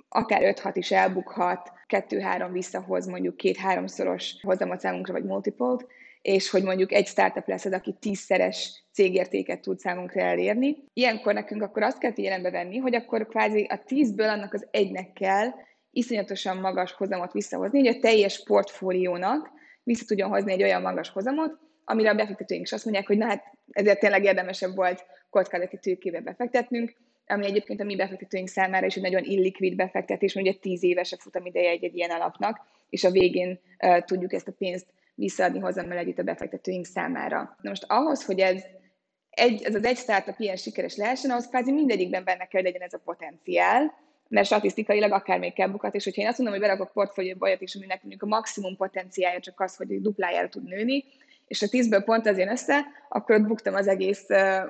[0.08, 5.86] akár 5-6 is elbukhat, 2-3 visszahoz mondjuk két-háromszoros hozamot számunkra, vagy multipolt,
[6.22, 10.76] és hogy mondjuk egy startup lesz az, aki tízszeres cégértéket tud számunkra elérni.
[10.92, 15.12] Ilyenkor nekünk akkor azt kell figyelembe venni, hogy akkor kvázi a tízből annak az egynek
[15.12, 15.48] kell
[15.90, 19.50] iszonyatosan magas hozamot visszahozni, hogy a teljes portfóliónak
[19.82, 23.26] vissza tudjon hozni egy olyan magas hozamot, amire a befektetőink is azt mondják, hogy na
[23.26, 26.94] hát ezért tényleg érdemesebb volt kockázati tőkébe befektetnünk,
[27.26, 31.12] ami egyébként a mi befektetőink számára is egy nagyon illikvid befektetés, mert ugye 10 éves
[31.12, 34.86] a futamideje egy, egy ilyen alapnak, és a végén uh, tudjuk ezt a pénzt
[35.22, 37.56] visszaadni hozzám együtt a befektetőink számára.
[37.60, 38.62] Na most ahhoz, hogy ez
[39.30, 42.86] egy, ez az egy startup ilyen sikeres lehessen, ahhoz kvázi mindegyikben benne kell, hogy legyen
[42.86, 43.94] ez a potenciál,
[44.28, 47.60] mert statisztikailag akár még kell bukat, és hogyha én azt mondom, hogy berakok portfólióba olyat
[47.60, 51.04] is, aminek mondjuk a maximum potenciálja csak az, hogy duplájára tud nőni,
[51.46, 54.26] és a tízből pont az jön össze, akkor ott buktam az egész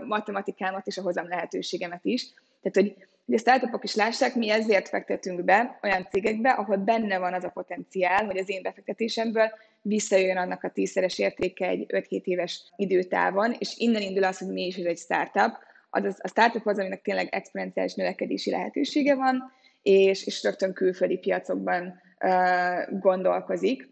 [0.06, 2.32] matematikámat és a hozam lehetőségemet is.
[2.62, 7.18] Tehát, hogy hogy a startupok is lássák, mi ezért fektetünk be olyan cégekbe, ahol benne
[7.18, 9.50] van az a potenciál, hogy az én befektetésemből
[9.82, 14.66] visszajön annak a tízszeres értéke egy 5-7 éves időtávon, és innen indul az, hogy mi
[14.66, 15.52] is egy startup.
[15.90, 22.00] Az, a startup az, aminek tényleg exponenciális növekedési lehetősége van, és, és rögtön külföldi piacokban
[22.24, 23.90] uh, gondolkozik.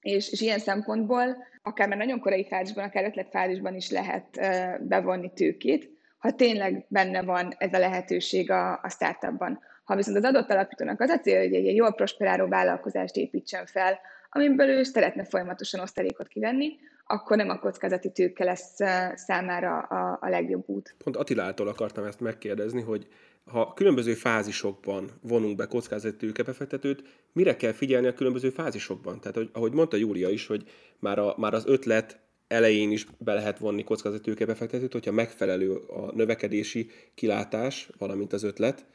[0.00, 5.32] És, és ilyen szempontból akár már nagyon korai fázisban, akár ötletfázisban is lehet uh, bevonni
[5.32, 9.60] tőkét, ha tényleg benne van ez a lehetőség a, a startupban.
[9.84, 13.98] Ha viszont az adott alapítónak az a cél, hogy egy jól prosperáló vállalkozást építsen fel,
[14.34, 18.74] amiből ő szeretne folyamatosan osztalékot kivenni, akkor nem a kockázati tőke lesz
[19.14, 20.94] számára a, a legjobb út.
[20.98, 23.06] Pont Attilától akartam ezt megkérdezni, hogy
[23.44, 29.20] ha különböző fázisokban vonunk be kockázati tőkebefektetőt, mire kell figyelni a különböző fázisokban?
[29.20, 30.62] Tehát, hogy, ahogy mondta Júlia is, hogy
[30.98, 36.12] már, a, már az ötlet elején is be lehet vonni kockázati tőkebefektetőt, hogyha megfelelő a
[36.14, 38.86] növekedési kilátás, valamint az ötlet,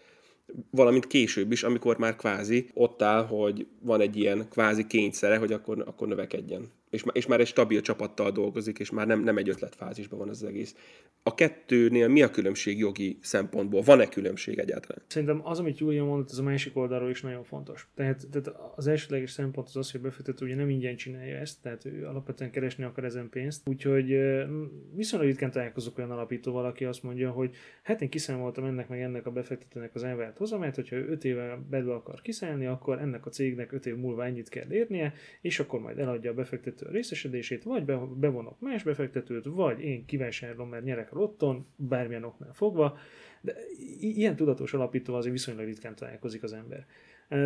[0.70, 5.54] valamint később is, amikor már kvázi ott áll, hogy van egy ilyen kvázi kényszere, hogy
[5.54, 9.50] akkor, akkor növekedjen és, és már egy stabil csapattal dolgozik, és már nem, nem egy
[9.50, 10.76] ötletfázisban van az egész.
[11.24, 13.82] A kettőnél mi a különbség jogi szempontból?
[13.82, 15.04] Van-e különbség egyáltalán?
[15.08, 17.88] Szerintem az, amit Júlia mondott, az a másik oldalról is nagyon fontos.
[17.96, 21.62] Tehát, tehát az elsőleges szempont az az, hogy a befektető ugye nem ingyen csinálja ezt,
[21.62, 23.68] tehát ő alapvetően keresni akar ezen pénzt.
[23.70, 24.18] Úgyhogy
[24.96, 29.26] viszonylag ritkán találkozok olyan alapítóval, aki azt mondja, hogy hát én kiszámoltam ennek meg ennek
[29.26, 33.30] a befektetőnek az elvárt hozamát, hogyha ő 5 éve belül akar kiszállni, akkor ennek a
[33.30, 37.64] cégnek 5 év múlva ennyit kell érnie, és akkor majd eladja a befektető befektető részesedését,
[37.64, 37.86] vagy
[38.16, 42.98] bevonok más befektetőt, vagy én kivásárolom, mert nyerek a lotton, bármilyen oknál fogva,
[43.42, 43.56] de
[44.00, 46.86] ilyen tudatos alapítóval azért viszonylag ritkán találkozik az ember.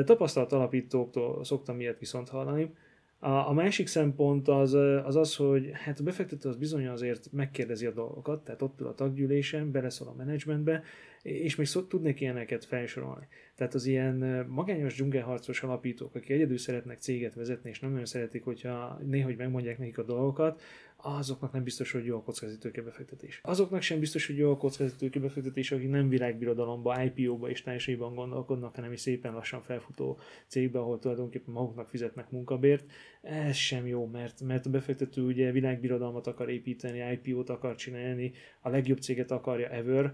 [0.06, 2.74] Tapasztalt alapítóktól szoktam ilyet viszont hallani,
[3.20, 7.86] A, a másik szempont az, az az, hogy hát a befektető az bizony azért megkérdezi
[7.86, 10.84] a dolgokat, tehát ott ül a taggyűlésen, beleszól a menedzsmentbe,
[11.24, 13.28] és még szó, tudnék ilyeneket felsorolni.
[13.56, 18.44] Tehát az ilyen magányos dzsungelharcos alapítók, akik egyedül szeretnek céget vezetni, és nem nagyon szeretik,
[18.44, 20.62] hogyha néhogy megmondják nekik a dolgokat,
[21.04, 23.40] azoknak nem biztos, hogy jó a kockázatőke befektetés.
[23.44, 28.76] Azoknak sem biztos, hogy jó a kockázatőke befektetés, akik nem világbirodalomba, IPO-ba és társaiban gondolkodnak,
[28.76, 32.92] hanem is szépen lassan felfutó cégbe, ahol tulajdonképpen maguknak fizetnek munkabért.
[33.22, 38.32] Ez sem jó, mert, mert a befektető ugye világbirodalmat akar építeni, IPO-t akar csinálni,
[38.62, 40.14] a legjobb céget akarja ever,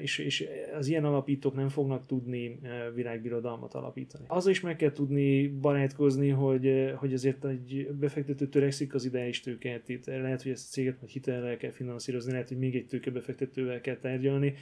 [0.00, 2.58] és, és az ilyen alapítók nem fognak tudni
[2.94, 4.24] világbirodalmat alapítani.
[4.28, 9.88] Az is meg kell tudni barátkozni, hogy, hogy azért egy befektető törekszik az ideális tőket.
[9.88, 13.80] Itt lehet, hogy ezt a céget majd hitellel kell finanszírozni, lehet, hogy még egy tőkebefektetővel
[13.80, 14.54] kell tárgyalni.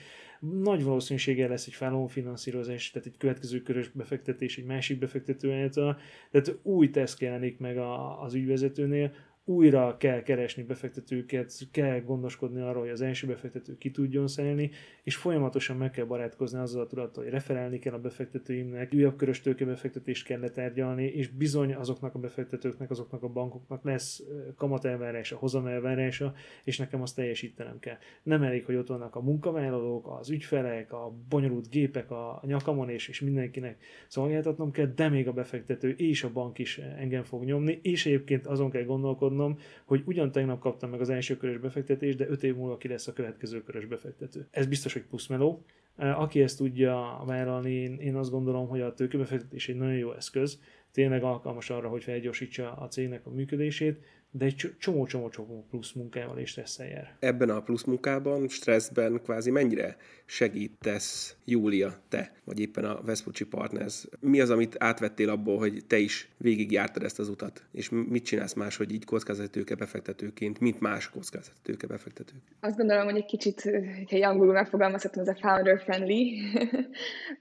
[0.62, 5.98] Nagy valószínűséggel lesz egy follow finanszírozás, tehát egy következő körös befektetés egy másik befektető által.
[6.30, 9.12] Tehát új teszt jelenik meg a, az ügyvezetőnél,
[9.48, 14.70] újra kell keresni befektetőket, kell gondoskodni arról, hogy az első befektető ki tudjon szelni,
[15.02, 19.40] és folyamatosan meg kell barátkozni azzal a tudattal, hogy referálni kell a befektetőimnek, újabb körös
[19.40, 24.22] tőkebefektetést kell letárgyalni, és bizony azoknak a befektetőknek, azoknak a bankoknak lesz
[24.56, 27.96] kamatelvárása, hozamelvárása, és nekem azt teljesítenem kell.
[28.22, 33.08] Nem elég, hogy ott vannak a munkavállalók, az ügyfelek, a bonyolult gépek a nyakamon, és,
[33.08, 37.78] és mindenkinek szolgáltatnom kell, de még a befektető és a bank is engem fog nyomni,
[37.82, 42.16] és egyébként azon kell gondolkodni, gondolkodnom, hogy ugyan tegnap kaptam meg az első körös befektetést,
[42.16, 44.46] de öt év múlva ki lesz a következő körös befektető.
[44.50, 45.64] Ez biztos, hogy pluszmeló.
[45.96, 50.60] Aki ezt tudja vállalni, én azt gondolom, hogy a tőkebefektetés egy nagyon jó eszköz,
[50.92, 54.00] tényleg alkalmas arra, hogy felgyorsítsa a cégnek a működését,
[54.38, 57.16] de egy csomó-csomó-csomó plusz munkával és stresszel jár.
[57.18, 64.06] Ebben a plusz munkában, stresszben kvázi mennyire segítesz Júlia, te, vagy éppen a Vespucci Partners?
[64.20, 67.62] Mi az, amit átvettél abból, hogy te is végigjártad ezt az utat?
[67.72, 72.40] És mit csinálsz más, hogy így kockázatőke befektetőként, mint más kockázatőke befektetők?
[72.60, 73.60] Azt gondolom, hogy egy kicsit,
[74.08, 76.40] hogyha angolul megfogalmazhatom, ez a founder friendly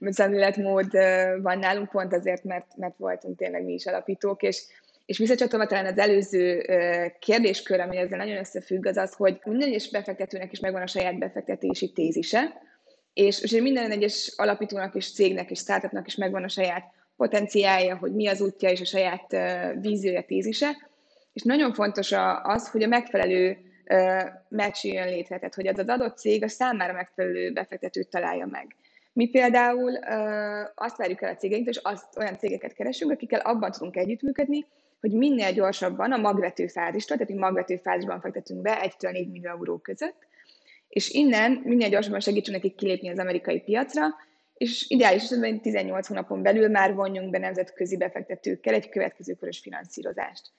[0.00, 0.90] szemléletmód
[1.42, 4.66] van nálunk pont azért, mert, mert voltunk tényleg mi is alapítók, és
[5.06, 6.66] és visszacsatolva talán az előző
[7.18, 11.18] kérdéskör, ami ezzel nagyon összefügg, az az, hogy minden egyes befektetőnek is megvan a saját
[11.18, 12.60] befektetési tézise,
[13.12, 16.84] és, és minden egyes alapítónak és cégnek és startupnak is megvan a saját
[17.16, 19.36] potenciálja, hogy mi az útja és a saját
[19.80, 20.88] víziója, tézise,
[21.32, 23.58] és nagyon fontos az, hogy a megfelelő
[24.48, 28.76] match jön létre, tehát hogy az az adott cég a számára megfelelő befektetőt találja meg.
[29.12, 29.94] Mi például
[30.74, 34.66] azt várjuk el a cégeinktől, és azt olyan cégeket keresünk, akikkel abban tudunk együttműködni,
[35.00, 39.48] hogy minél gyorsabban a magvető fázistól, tehát mi magvető fázisban fektetünk be 1 4 millió
[39.48, 40.26] euró között,
[40.88, 44.06] és innen minél gyorsabban segítsünk nekik kilépni az amerikai piacra,
[44.56, 50.50] és ideális esetben 18 hónapon belül már vonjunk be nemzetközi befektetőkkel egy következő körös finanszírozást.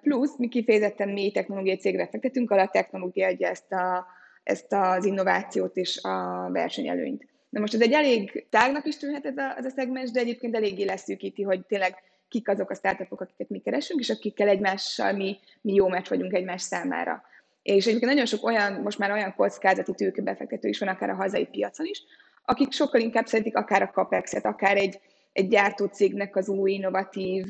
[0.00, 4.06] Plusz mi kifejezetten mély technológiai cégre fektetünk, ahol a technológia adja ezt, a,
[4.42, 7.26] ezt az innovációt és a versenyelőnyt.
[7.48, 10.54] Na most ez egy elég tágnak is tűnhet ez a, ez a szegmens, de egyébként
[10.54, 11.94] eléggé leszűkíti, hogy tényleg
[12.28, 16.32] kik azok a startupok, akiket mi keresünk, és akikkel egymással mi, mi jó meccs vagyunk
[16.32, 17.24] egymás számára.
[17.62, 21.46] És egyébként nagyon sok olyan, most már olyan kockázati tőkebefektető is van, akár a hazai
[21.46, 22.02] piacon is,
[22.44, 25.00] akik sokkal inkább szeretik akár a CAPEX-et, akár egy,
[25.32, 27.44] egy gyártócégnek az új, innovatív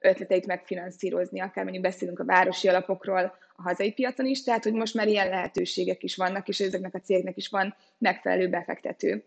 [0.00, 4.94] ötleteit megfinanszírozni, akár mondjuk beszélünk a városi alapokról a hazai piacon is, tehát hogy most
[4.94, 9.24] már ilyen lehetőségek is vannak, és ezeknek a cégnek is van megfelelő befektető.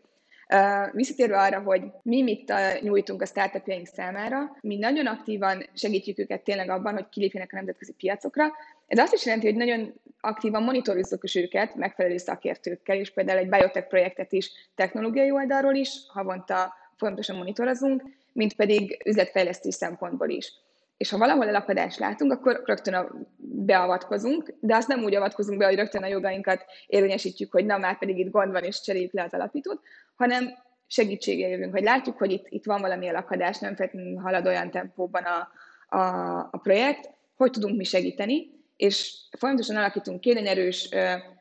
[0.92, 6.70] Visszatérve arra, hogy mi mit nyújtunk a startupjaink számára, mi nagyon aktívan segítjük őket tényleg
[6.70, 8.46] abban, hogy kilépjenek a nemzetközi piacokra.
[8.88, 13.88] Ez azt is jelenti, hogy nagyon aktívan monitorozzuk őket megfelelő szakértőkkel, és például egy biotech
[13.88, 20.54] projektet is technológiai oldalról is havonta folyamatosan monitorozunk, mint pedig üzletfejlesztés szempontból is.
[20.98, 23.08] És ha valahol elakadást látunk, akkor rögtön a,
[23.38, 27.98] beavatkozunk, de azt nem úgy avatkozunk be, hogy rögtön a jogainkat érvényesítjük, hogy na már
[27.98, 29.82] pedig itt gond van, és cseréljük le az alapítót,
[30.18, 34.72] hanem segítségre jövünk, hogy látjuk, hogy itt, itt van valami elakadás, nem feltétlenül halad olyan
[34.72, 35.50] tempóban a,
[35.98, 40.90] a, a projekt, hogy tudunk mi segíteni, és folyamatosan alakítunk ki egy erős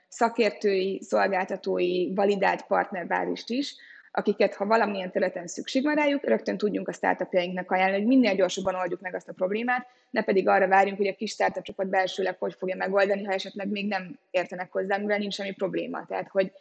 [0.09, 3.75] szakértői, szolgáltatói, validált partnerbázist is,
[4.11, 8.75] akiket, ha valamilyen területen szükség van rájuk, rögtön tudjunk a startupjainknak ajánlani, hogy minél gyorsabban
[8.75, 12.37] oldjuk meg azt a problémát, ne pedig arra várjunk, hogy a kis startup csapat belsőleg
[12.39, 16.07] hogy fogja megoldani, ha esetleg még nem értenek hozzá, mivel nincs semmi probléma.
[16.07, 16.53] Tehát, hogy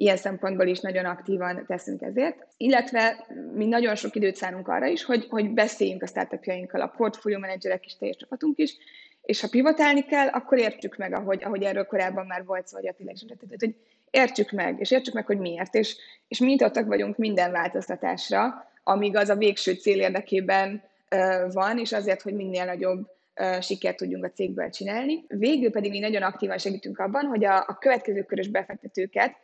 [0.00, 2.46] ilyen szempontból is nagyon aktívan teszünk ezért.
[2.56, 7.38] Illetve mi nagyon sok időt szánunk arra is, hogy, hogy beszéljünk a startupjainkkal, a portfólió
[7.38, 8.76] menedzserek is, teljes csapatunk is,
[9.22, 12.88] és ha pivotálni kell, akkor értsük meg, ahogy, ahogy erről korábban már volt szó, vagy
[12.88, 13.74] Attila is tehát, hogy
[14.10, 15.96] értsük meg, és értsük meg, hogy miért, és,
[16.28, 20.82] és mi nyitottak vagyunk minden változtatásra, amíg az a végső cél érdekében
[21.52, 23.06] van, és azért, hogy minél nagyobb
[23.60, 25.24] sikert tudjunk a cégből csinálni.
[25.28, 29.36] Végül pedig mi nagyon aktívan segítünk abban, hogy a, a következő körös befektetőket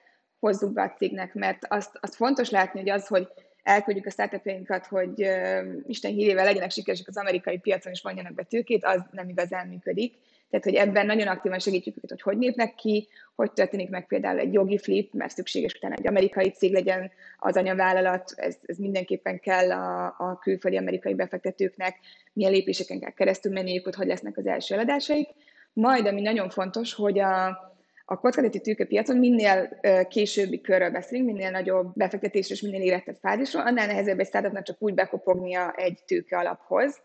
[0.45, 3.29] hozzuk be a cégnek, mert azt, azt fontos látni, hogy az, hogy
[3.63, 8.43] elküldjük a startupjainkat, hogy uh, Isten hírével legyenek sikeresek az amerikai piacon, és vonjanak be
[8.43, 10.15] tőkét, az nem igazán működik.
[10.51, 14.39] Tehát, hogy ebben nagyon aktívan segítjük őket, hogy hogy lépnek ki, hogy történik meg például
[14.39, 19.41] egy jogi flip, mert szükséges utána egy amerikai cég legyen az anyavállalat, ez, ez mindenképpen
[19.41, 21.97] kell a, a külföldi amerikai befektetőknek,
[22.33, 25.29] milyen lépéseken kell keresztül menniük, hogy hogy lesznek az első eladásaik.
[25.73, 27.74] Majd, ami nagyon fontos, hogy a,
[28.05, 33.87] a kockázati tőkepiacon minél későbbi körről beszélünk, minél nagyobb befektetés és minél érettebb fázisról, annál
[33.87, 37.01] nehezebb egy startupnak csak úgy bekopognia egy tőke alaphoz,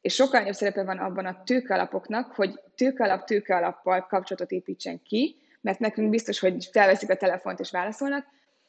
[0.00, 5.78] és sokkal nagyobb szerepe van abban a tőkealapoknak, hogy tőkealap tőkealappal kapcsolatot építsen ki, mert
[5.78, 8.26] nekünk biztos, hogy felveszik a telefont és válaszolnak,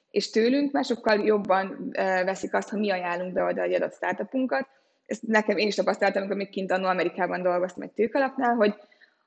[0.10, 1.92] és tőlünk már sokkal jobban
[2.26, 4.68] veszik azt, hogy mi ajánlunk be oda egy adott startupunkat.
[5.06, 8.76] Ezt nekem én is tapasztaltam, amikor még kint annó Amerikában dolgoztam egy tőkalapnál, hogy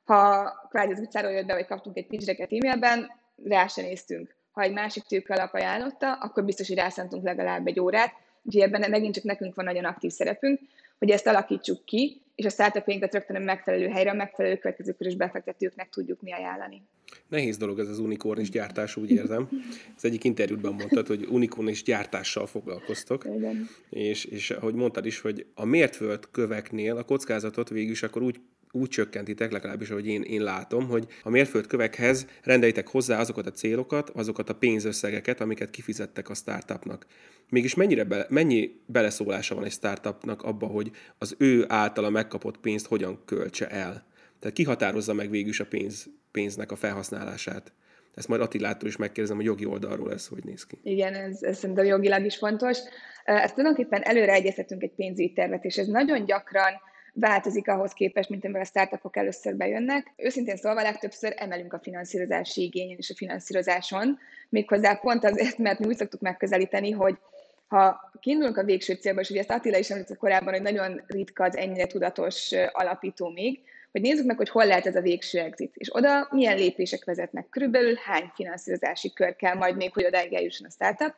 [0.05, 3.11] ha kvázi az utcáról jött be, vagy kaptunk egy pitch e-mailben,
[3.45, 4.35] rá se néztünk.
[4.53, 8.12] Ha egy másik tőkalap ajánlotta, akkor biztos, hogy rászántunk legalább egy órát,
[8.43, 10.61] úgyhogy ebben megint csak nekünk van nagyon aktív szerepünk,
[10.99, 15.14] hogy ezt alakítsuk ki, és a startupjainkat rögtön a megfelelő helyre, a megfelelő következő körös
[15.14, 16.83] befektetőknek tudjuk mi ajánlani.
[17.29, 19.49] Nehéz dolog ez az unikornis gyártás, úgy érzem.
[19.97, 23.25] Az egyik interjútban mondtad, hogy unikornis gyártással foglalkoztok.
[23.37, 23.69] Igen.
[23.90, 28.40] És, és ahogy mondtad is, hogy a mértföld köveknél a kockázatot végül is akkor úgy
[28.75, 34.11] úgy csökkentitek, legalábbis ahogy én, én látom, hogy a mérföldkövekhez rendelitek hozzá azokat a célokat,
[34.11, 37.07] azokat a pénzösszegeket, amiket kifizettek a startupnak.
[37.51, 42.87] Mégis mennyire be, mennyi beleszólása van egy startupnak abba, hogy az ő általa megkapott pénzt
[42.87, 44.07] hogyan költse el?
[44.39, 47.73] Tehát ki határozza meg végül a pénz, pénznek a felhasználását?
[48.15, 50.79] Ezt majd Attilától is megkérdezem, hogy jogi oldalról ez hogy néz ki.
[50.83, 52.79] Igen, ez, ez szerintem jogilag is fontos.
[53.25, 56.73] Ezt tulajdonképpen előre egyeztetünk egy pénzügyi tervet, és ez nagyon gyakran
[57.14, 60.12] változik ahhoz képest, mint amivel a startupok először bejönnek.
[60.16, 65.87] Őszintén szólva legtöbbször emelünk a finanszírozási igényen és a finanszírozáson, méghozzá pont azért, mert mi
[65.87, 67.18] úgy szoktuk megközelíteni, hogy
[67.66, 71.44] ha kiindulunk a végső célba, és ugye ezt Attila is említett korábban, hogy nagyon ritka
[71.44, 73.61] az ennyire tudatos alapító még,
[73.92, 77.48] hogy nézzük meg, hogy hol lehet ez a végső exit, és oda milyen lépések vezetnek,
[77.48, 81.14] körülbelül hány finanszírozási kör kell majd még, hogy odáig eljusson a startup,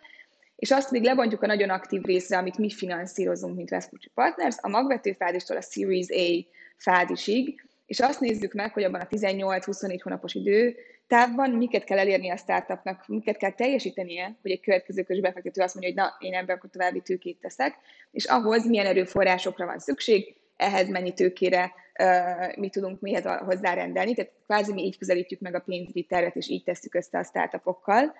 [0.57, 4.69] és azt még lebontjuk a nagyon aktív részre, amit mi finanszírozunk, mint Vespucci Partners, a
[4.69, 10.35] magvető fázistól a Series A fázisig, és azt nézzük meg, hogy abban a 18-24 hónapos
[10.35, 15.75] idő távban miket kell elérni a startupnak, miket kell teljesítenie, hogy egy következő befektető azt
[15.75, 17.75] mondja, hogy na, én ebben akkor további tőkét teszek,
[18.11, 24.15] és ahhoz milyen erőforrásokra van szükség, ehhez mennyi tőkére uh, mi tudunk mihez hozzárendelni.
[24.15, 28.15] Tehát kvázi mi így közelítjük meg a pénzügyi tervet, és így tesszük össze a startupokkal.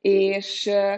[0.00, 0.94] És uh,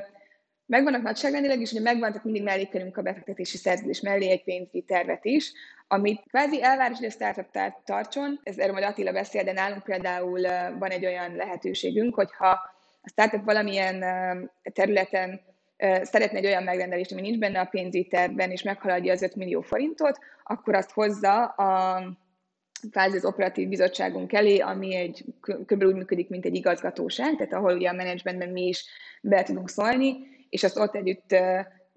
[0.69, 5.25] megvannak nagyságrendileg is, hogy megvan, tehát mindig mellékelünk a befektetési szerződés mellé egy pénzügyi tervet
[5.25, 5.53] is,
[5.89, 7.53] amit kvázi elvár, hogy a startup
[7.85, 10.41] tartson, ez erről majd Attila beszél, de nálunk például
[10.79, 12.49] van egy olyan lehetőségünk, hogyha
[13.03, 14.05] a startup valamilyen
[14.73, 15.41] területen
[16.03, 19.61] szeretne egy olyan megrendelést, ami nincs benne a pénzügyi tervben, és meghaladja az 5 millió
[19.61, 22.03] forintot, akkor azt hozza a
[22.91, 25.85] kvázi az operatív bizottságunk elé, ami egy kb.
[25.85, 28.85] úgy működik, mint egy igazgatóság, tehát ahol ugye a menedzsmentben mi is
[29.23, 31.35] be tudunk szólni, és azt ott együtt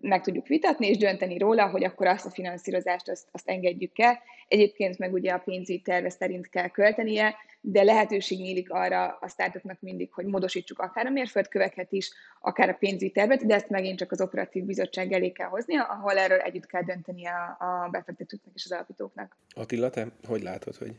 [0.02, 4.20] meg tudjuk vitatni, és dönteni róla, hogy akkor azt a finanszírozást azt, azt engedjük el.
[4.48, 9.82] Egyébként meg ugye a pénzügyi terve szerint kell költenie, de lehetőség nyílik arra a startupnak
[9.82, 12.12] mindig, hogy módosítsuk akár a mérföldköveket is,
[12.42, 16.18] akár a pénzügyi tervet, de ezt megint csak az operatív bizottság elé kell hoznia, ahol
[16.18, 19.38] erről együtt kell dönteni a, a befektetőknek és az alapítóknak.
[19.50, 20.96] Attila, te hogy látod, hogy,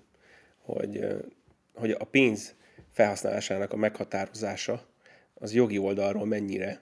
[0.58, 1.06] hogy,
[1.74, 2.54] hogy a pénz
[2.90, 4.80] felhasználásának a meghatározása
[5.34, 6.80] az jogi oldalról mennyire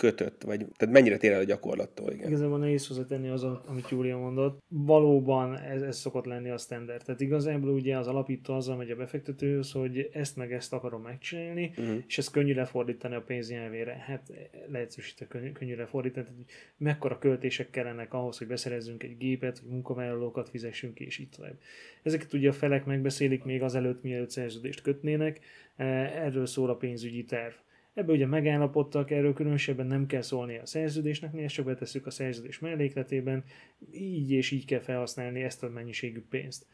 [0.00, 2.28] kötött, vagy tehát mennyire tér el a gyakorlattól, igen.
[2.28, 4.62] Igazából nehéz hozzátenni az, amit Júlia mondott.
[4.68, 7.04] Valóban ez, ez szokott lenni a standard.
[7.04, 11.72] Tehát igazából ugye az alapító azzal megy a befektetőhöz, hogy ezt meg ezt akarom megcsinálni,
[11.76, 12.02] uh-huh.
[12.06, 14.04] és ezt könnyű lefordítani a pénznyelvére.
[14.06, 14.32] Hát
[14.66, 16.24] leegyszerűsítve könnyű, könnyű lefordítani.
[16.24, 21.34] Tehát, hogy mekkora költések kellenek ahhoz, hogy beszerezzünk egy gépet, hogy munkavállalókat fizessünk, és itt
[21.36, 21.58] tovább.
[22.02, 25.40] Ezeket ugye a felek megbeszélik még azelőtt, mielőtt szerződést kötnének.
[25.76, 27.52] Erről szól a pénzügyi terv.
[27.94, 32.10] Ebbe ugye megállapodtak, erről különösebben nem kell szólni a szerződésnek, mi ezt csak betesszük a
[32.10, 33.44] szerződés mellékletében,
[33.92, 36.66] így és így kell felhasználni ezt a mennyiségű pénzt.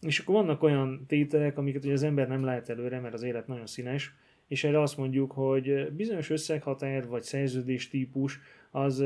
[0.00, 3.46] És akkor vannak olyan tételek, amiket ugye az ember nem lát előre, mert az élet
[3.46, 4.14] nagyon színes,
[4.48, 9.00] és erre azt mondjuk, hogy bizonyos összeghatár vagy szerződés típus, az,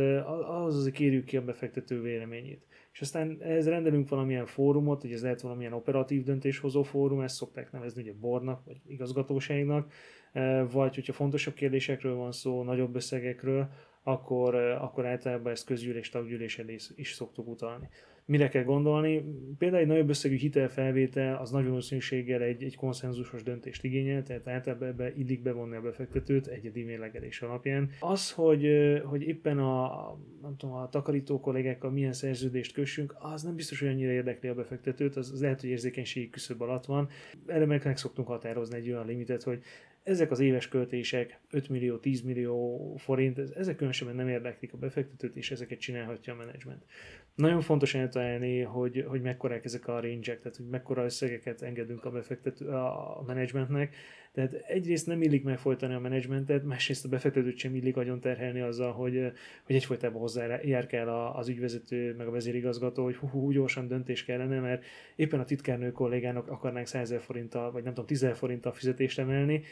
[0.65, 2.67] az, az kérjük ki a befektető véleményét.
[2.93, 7.73] És aztán ehhez rendelünk valamilyen fórumot, hogy ez lehet valamilyen operatív döntéshozó fórum, ezt szokták
[7.73, 9.93] nevezni ugye bornak, vagy igazgatóságnak,
[10.71, 13.69] vagy hogyha fontosabb kérdésekről van szó, nagyobb összegekről,
[14.03, 17.89] akkor, akkor általában ezt közgyűlés, taggyűlés elé is szoktuk utalni.
[18.25, 19.25] mire kell gondolni.
[19.59, 24.89] Például egy nagyobb összegű hitelfelvétel az nagy valószínűséggel egy, egy konszenzusos döntést igényel, tehát általában
[24.89, 27.91] ebbe illik bevonni a befektetőt egyedi mérlegelés alapján.
[28.01, 28.67] Az, hogy,
[29.05, 33.89] hogy éppen a, nem tudom, a takarító kollégákkal milyen szerződést kössünk, az nem biztos, hogy
[33.89, 37.09] annyira érdekli a befektetőt, az, az lehet, hogy érzékenységi küszöb alatt van.
[37.47, 39.63] Erre meg, meg szoktunk határozni egy olyan limitet, hogy
[40.03, 45.37] ezek az éves költések, 5 millió, 10 millió forint, ezek különösebben nem érdeklik a befektetőt,
[45.37, 46.85] és ezeket csinálhatja a menedzsment.
[47.35, 52.11] Nagyon fontos eltalálni, hogy, hogy mekkorák ezek a range tehát hogy mekkora összegeket engedünk a
[52.11, 53.95] befektető, a menedzsmentnek.
[54.33, 58.93] Tehát egyrészt nem illik megfolytani a menedzsmentet, másrészt a befektetőt sem illik agyon terhelni azzal,
[58.93, 59.33] hogy,
[59.65, 64.61] hogy egyfolytában hozzá kell az ügyvezető, meg a vezérigazgató, hogy hú, hú, gyorsan döntés kellene,
[64.61, 64.85] mert
[65.17, 69.63] éppen a titkárnő kollégának akarnánk 100 forinttal, vagy nem tudom, 10 forinttal fizetést emelni,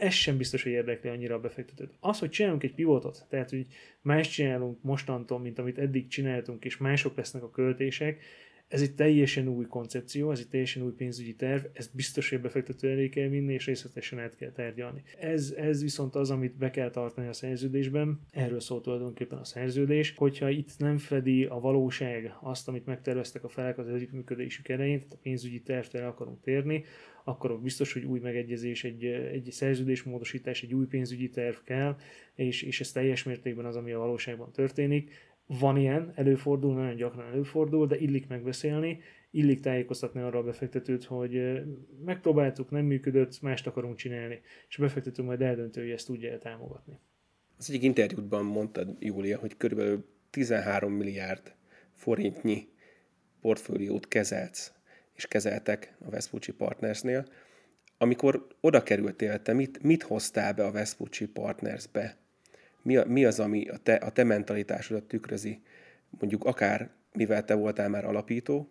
[0.00, 1.92] ez sem biztos, hogy érdekli annyira a befektetőt.
[2.00, 3.66] Az, hogy csinálunk egy pivotot, tehát hogy
[4.00, 8.22] más csinálunk mostantól, mint amit eddig csináltunk, és mások lesznek a költések,
[8.70, 12.90] ez egy teljesen új koncepció, ez egy teljesen új pénzügyi terv, ez biztos, hogy befektető
[12.90, 15.02] elé kell vinni, és részletesen át kell tárgyalni.
[15.18, 20.14] Ez, ez viszont az, amit be kell tartani a szerződésben, erről szól tulajdonképpen a szerződés,
[20.16, 25.12] hogyha itt nem fedi a valóság azt, amit megterveztek a felek az együttműködésük elején, tehát
[25.12, 26.84] a pénzügyi tervtől akarunk térni,
[27.24, 31.96] akkor biztos, hogy új megegyezés, egy, egy szerződésmódosítás, egy új pénzügyi terv kell,
[32.34, 35.10] és, és ez teljes mértékben az, ami a valóságban történik.
[35.58, 41.62] Van ilyen, előfordul, nagyon gyakran előfordul, de illik megbeszélni, illik tájékoztatni arra a befektetőt, hogy
[42.04, 46.98] megpróbáltuk, nem működött, mást akarunk csinálni, és a befektető majd eldöntő, hogy ezt tudja támogatni.
[47.58, 51.54] Az egyik interjútban mondtad, Júlia, hogy körülbelül 13 milliárd
[51.92, 52.68] forintnyi
[53.40, 54.72] portfóliót kezelsz
[55.14, 57.26] és kezeltek a Vespucci Partnersnél.
[57.98, 62.19] Amikor oda kerültél, te mit, mit hoztál be a Vespucci Partnersbe?
[62.82, 65.62] Mi, a, mi az, ami a te, a te mentalitásodat tükrözi?
[66.18, 68.68] Mondjuk akár mivel te voltál már alapító,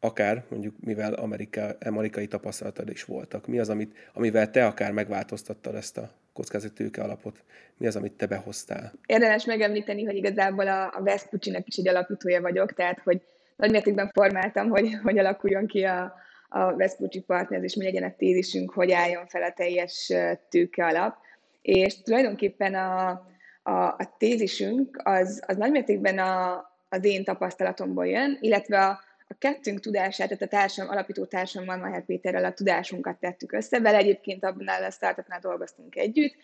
[0.00, 3.46] akár mondjuk mivel Amerika, amerikai tapasztalatod is voltak.
[3.46, 7.44] Mi az, amit, amivel te akár megváltoztattad ezt a kockázatőke alapot?
[7.76, 8.92] Mi az, amit te behoztál?
[9.06, 13.22] Érdemes megemlíteni, hogy igazából a, a Vespucci-nek is egy alapítója vagyok, tehát hogy
[13.56, 16.14] nagymértékben formáltam, hogy, hogy alakuljon ki a,
[16.48, 20.12] a Vespucci Partners, és mi legyen a tézisünk, hogy álljon fel a teljes
[20.48, 21.16] tőke alap.
[21.62, 23.26] És tulajdonképpen a,
[23.66, 29.80] a, a tézisünk az, az nagymértékben a, az én tapasztalatomból jön, illetve a, a kettőnk
[29.80, 34.68] tudását, tehát a társam, alapító társammal, Maher Péterrel a tudásunkat tettük össze, vele egyébként abban
[34.68, 36.34] a startupnál dolgoztunk együtt,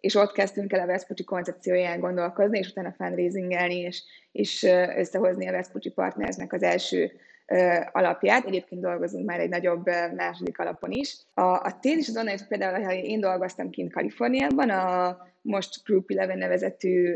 [0.00, 4.02] és ott kezdtünk el a Vespucci koncepcióján gondolkozni, és utána fundraisingelni, és,
[4.32, 4.62] és
[4.96, 7.12] összehozni a Vespucci Partnersnek az első
[7.92, 8.44] alapját.
[8.44, 11.16] Egyébként dolgozunk már egy nagyobb második alapon is.
[11.34, 15.84] A, a tél is az onnan, hogy például, ha én dolgoztam kint Kaliforniában, a most
[15.84, 17.14] Group 11 nevezetű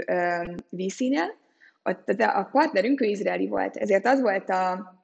[0.68, 1.35] VC-nél,
[1.83, 4.95] a, a partnerünk ő izraeli volt, ezért az volt a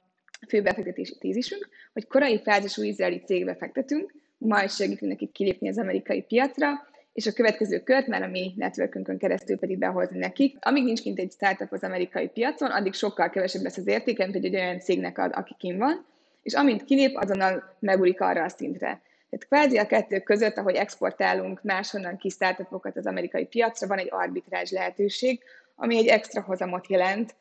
[0.48, 6.22] fő befektetési tézisünk, hogy korai fázisú izraeli cégbe fektetünk, majd segítünk nekik kilépni az amerikai
[6.22, 10.56] piacra, és a következő kört már a mi networkünkön keresztül pedig behozni nekik.
[10.60, 14.44] Amíg nincs kint egy startup az amerikai piacon, addig sokkal kevesebb lesz az értéke, mint
[14.44, 16.04] egy olyan cégnek ad, aki kim van,
[16.42, 19.00] és amint kilép, azonnal megulik arra a szintre.
[19.32, 24.08] Tehát kvázi a kettő között, ahogy exportálunk máshonnan ki startupokat az amerikai piacra, van egy
[24.10, 25.42] arbitrázs lehetőség,
[25.74, 27.34] ami egy extra hozamot jelent,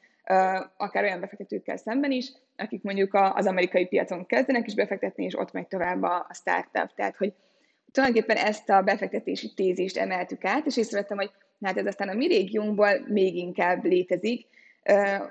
[0.77, 5.51] akár olyan befektetőkkel szemben is, akik mondjuk az amerikai piacon kezdenek is befektetni, és ott
[5.51, 6.93] megy tovább a startup.
[6.95, 7.33] Tehát, hogy
[7.91, 11.31] tulajdonképpen ezt a befektetési tézést emeltük át, és észrevettem, hogy
[11.61, 14.47] hát ez aztán a mi régiónkból még inkább létezik,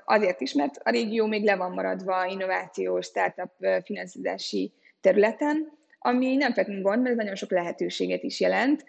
[0.04, 3.52] azért is, mert a régió még le van maradva innovációs, startup
[3.84, 8.84] finanszírozási területen, ami nem feltétlenül gond, mert ez nagyon sok lehetőséget is jelent.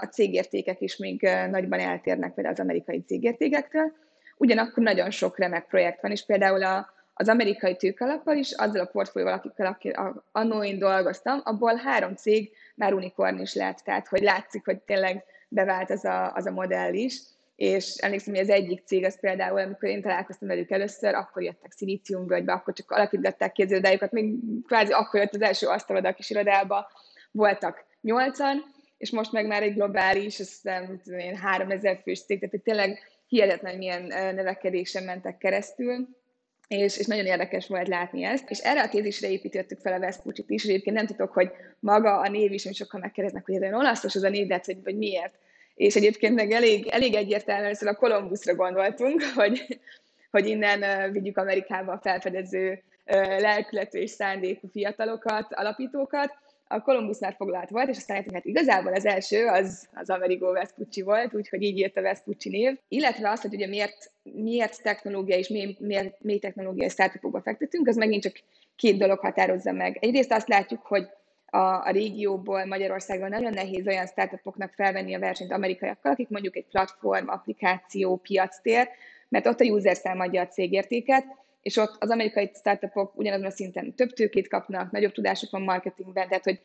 [0.00, 3.92] A cégértékek is még nagyban eltérnek például az amerikai cégértékektől.
[4.36, 8.90] Ugyanakkor nagyon sok remek projekt van, és például a, az amerikai tőkalappal is, azzal a
[8.92, 9.96] portfólióval, akikkel akik
[10.32, 15.24] annó én dolgoztam, abból három cég már unikorn is lett, tehát hogy látszik, hogy tényleg
[15.48, 17.20] bevált az a, az a modell is,
[17.56, 21.72] és emlékszem, hogy az egyik cég az például, amikor én találkoztam velük először, akkor jöttek
[21.72, 24.34] Szilíciumvölgybe, akkor csak alapították képződájukat, még
[24.66, 26.90] kvázi akkor jött az első asztaloda a kis irodába,
[27.30, 28.64] voltak nyolcan,
[28.98, 33.76] és most meg már egy globális, azt hiszem, én 3000 fős cég, tehát tényleg hihetetlen,
[33.76, 36.08] milyen növekedésen mentek keresztül,
[36.68, 38.50] és, és nagyon érdekes volt látni ezt.
[38.50, 42.28] És erre a tézisre építettük fel a Vespucci-t is, egyébként nem tudok, hogy maga a
[42.28, 44.78] név is, hogy sokan megkérdeznek, hogy ez olyan olaszos az a név, de hát, hogy,
[44.84, 45.34] hogy miért.
[45.76, 49.80] És egyébként meg elég, elég egyértelműen szóval a Kolumbuszra gondoltunk, hogy,
[50.30, 52.82] hogy innen vigyük Amerikába a felfedező
[53.38, 56.34] lelkületű és szándékú fiatalokat, alapítókat,
[56.68, 61.02] a Columbus már foglalt volt, és aztán hát igazából az első az, az Amerigo Vespucci
[61.02, 62.78] volt, úgyhogy így jött a Vespucci név.
[62.88, 67.96] Illetve az, hogy ugye miért, miért technológia és miért, miért mély technológiai startupokba fektetünk, az
[67.96, 68.40] megint csak
[68.76, 69.98] két dolog határozza meg.
[70.00, 71.08] Egyrészt azt látjuk, hogy
[71.46, 76.66] a, a régióból, Magyarországon nagyon nehéz olyan startupoknak felvenni a versenyt amerikaiakkal, akik mondjuk egy
[76.70, 78.88] platform, applikáció, piactér,
[79.28, 81.24] mert ott a user szám adja a cégértéket,
[81.62, 86.28] és ott az amerikai startupok ugyanazon a szinten több tőkét kapnak, nagyobb tudásuk van marketingben,
[86.28, 86.60] tehát hogy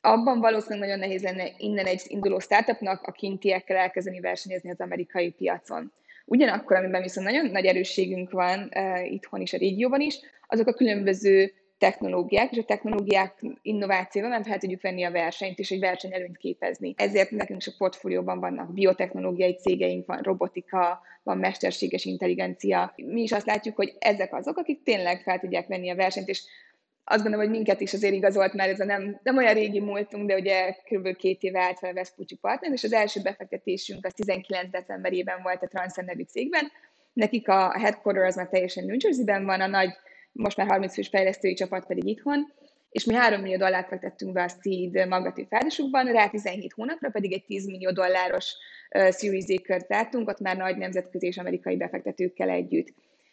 [0.00, 5.30] abban valószínűleg nagyon nehéz lenne innen egy induló startupnak a kintiekkel elkezdeni versenyezni az amerikai
[5.30, 5.92] piacon.
[6.24, 10.74] Ugyanakkor, amiben viszont nagyon nagy erősségünk van uh, itthon is, a régióban is, azok a
[10.74, 16.36] különböző technológiák, és a technológiák innovációval nem fel tudjuk venni a versenyt, és egy versenyelőnyt
[16.36, 16.94] képezni.
[16.96, 22.92] Ezért nekünk is a portfólióban vannak biotechnológiai cégeink, van robotika, van mesterséges intelligencia.
[22.96, 26.42] Mi is azt látjuk, hogy ezek azok, akik tényleg fel tudják venni a versenyt, és
[27.04, 30.26] azt gondolom, hogy minket is azért igazolt, mert ez a nem, nem olyan régi múltunk,
[30.26, 31.16] de ugye kb.
[31.16, 35.62] két éve állt fel a Vespucci Partner, és az első befektetésünk az 19 decemberében volt
[35.62, 36.70] a Transcend nevű cégben.
[37.12, 39.90] Nekik a headquarter az már teljesen New Jersey-ben van, a nagy
[40.34, 42.52] most már 30 fős fejlesztői csapat pedig itthon,
[42.90, 47.32] és mi 3 millió dollárt fektettünk be a Seed magatű fázisukban, rá 17 hónapra pedig
[47.32, 48.52] egy 10 millió dolláros
[48.90, 52.88] uh, Series A kört zártunk, ott már nagy nemzetközi és amerikai befektetőkkel együtt.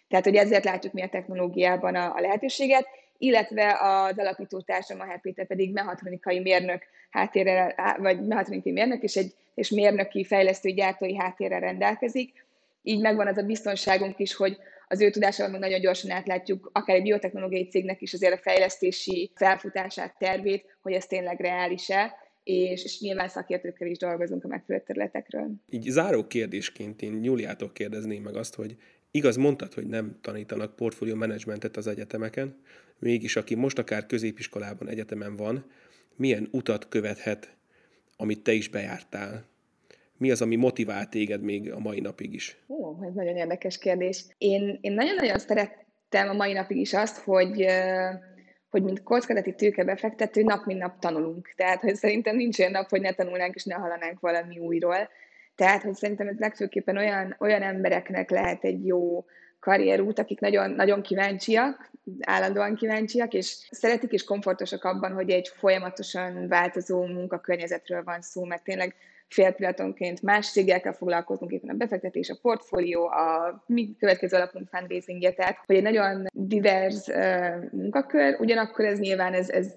[0.08, 2.88] Tehát, hogy ezért látjuk mi a technológiában a, a lehetőséget,
[3.18, 9.34] illetve az alapító társam, a Péter pedig mehatronikai mérnök háttérrel, vagy mehatronikai mérnök, és egy
[9.54, 12.46] és mérnöki fejlesztői gyártói háttérrel rendelkezik.
[12.84, 14.58] Így megvan az a biztonságunk is, hogy
[14.92, 19.32] az ő tudásával meg nagyon gyorsan átlátjuk, akár egy biotechnológiai cégnek is azért a fejlesztési
[19.36, 22.14] felfutását, tervét, hogy ez tényleg reális-e,
[22.44, 25.52] és, és nyilván szakértőkkel is dolgozunk a megfelelő területekről.
[25.70, 28.76] Így záró kérdésként én Juliától kérdezném meg azt, hogy
[29.12, 32.62] igaz, mondtad, hogy nem tanítanak portfólió menedzsmentet az egyetemeken,
[33.00, 35.66] mégis aki most akár középiskolában, egyetemen van,
[36.16, 37.56] milyen utat követhet,
[38.18, 39.46] amit te is bejártál?
[40.22, 42.58] Mi az, ami motivál téged még a mai napig is?
[42.68, 44.26] Ó, ez nagyon érdekes kérdés.
[44.38, 47.66] Én, én nagyon-nagyon szerettem a mai napig is azt, hogy
[48.70, 51.54] hogy mint kockázati tőkebefektető nap mint nap tanulunk.
[51.56, 55.10] Tehát, hogy szerintem nincs olyan nap, hogy ne tanulnánk és ne hallanánk valami újról.
[55.56, 59.26] Tehát, hogy szerintem ez legfőképpen olyan, olyan embereknek lehet egy jó
[59.60, 66.48] karrierút, akik nagyon, nagyon kíváncsiak, állandóan kíváncsiak, és szeretik és komfortosak abban, hogy egy folyamatosan
[66.48, 68.96] változó munkakörnyezetről van szó, mert tényleg
[69.34, 75.58] félpillanatonként más cégekkel foglalkozunk, éppen a befektetés, a portfólió, a mi következő alapunk fundraisingje, tehát
[75.66, 79.76] hogy egy nagyon divers uh, munkakör, ugyanakkor ez nyilván ez, ez,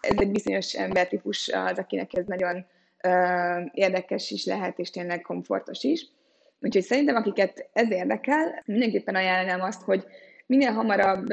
[0.00, 2.66] ez egy bizonyos embertípus az, akinek ez nagyon
[3.06, 6.06] uh, érdekes is lehet, és tényleg komfortos is.
[6.60, 10.04] Úgyhogy szerintem, akiket ez érdekel, mindenképpen ajánlnám azt, hogy
[10.46, 11.26] minél hamarabb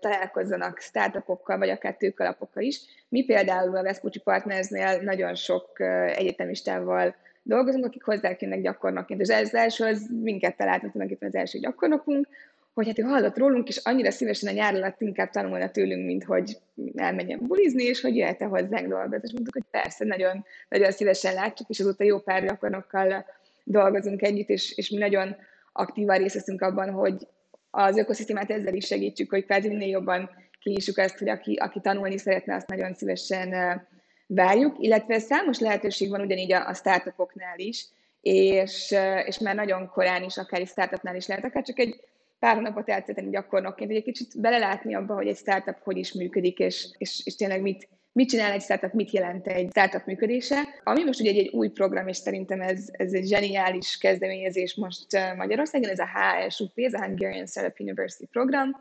[0.00, 2.80] találkozzanak startupokkal, vagy akár tőkalapokkal is.
[3.08, 5.80] Mi például a Vespucci Partnersnél nagyon sok
[6.16, 9.20] egyetemistával dolgozunk, akik hozzá jönnek gyakornokként.
[9.20, 12.26] És ez az első, az minket talált, tulajdonképpen az első gyakornokunk,
[12.74, 16.24] hogy hát ő hallott rólunk, és annyira szívesen a nyár alatt inkább tanulna tőlünk, mint
[16.24, 16.58] hogy
[16.94, 19.20] elmenjen bulizni, és hogy jöhet-e hozzánk dolgozni.
[19.22, 23.24] És mondtuk, hogy persze, nagyon, nagyon szívesen látjuk, és azóta jó pár gyakornokkal
[23.64, 25.36] dolgozunk együtt, és, és mi nagyon
[25.72, 27.26] aktívan részt abban, hogy
[27.74, 32.18] az ökoszisztémát ezzel is segítsük, hogy kvázi minél jobban kinyissuk ezt, hogy aki, aki tanulni
[32.18, 33.80] szeretne, azt nagyon szívesen
[34.26, 37.86] várjuk, illetve számos lehetőség van ugyanígy a, a startupoknál is,
[38.20, 38.94] és,
[39.26, 42.00] és már nagyon korán is, akár egy startupnál is lehet, akár csak egy
[42.38, 46.58] pár hónapot eltölteni gyakornokként, hogy egy kicsit belelátni abba, hogy egy startup hogy is működik,
[46.58, 50.62] és, és, és tényleg mit, mit csinál egy startup, mit jelent egy startup működése.
[50.84, 55.06] Ami most ugye egy, új program, és szerintem ez, ez egy zseniális kezdeményezés most
[55.36, 58.76] Magyarországon, ez a HSUP, ez a Hungarian Startup University program,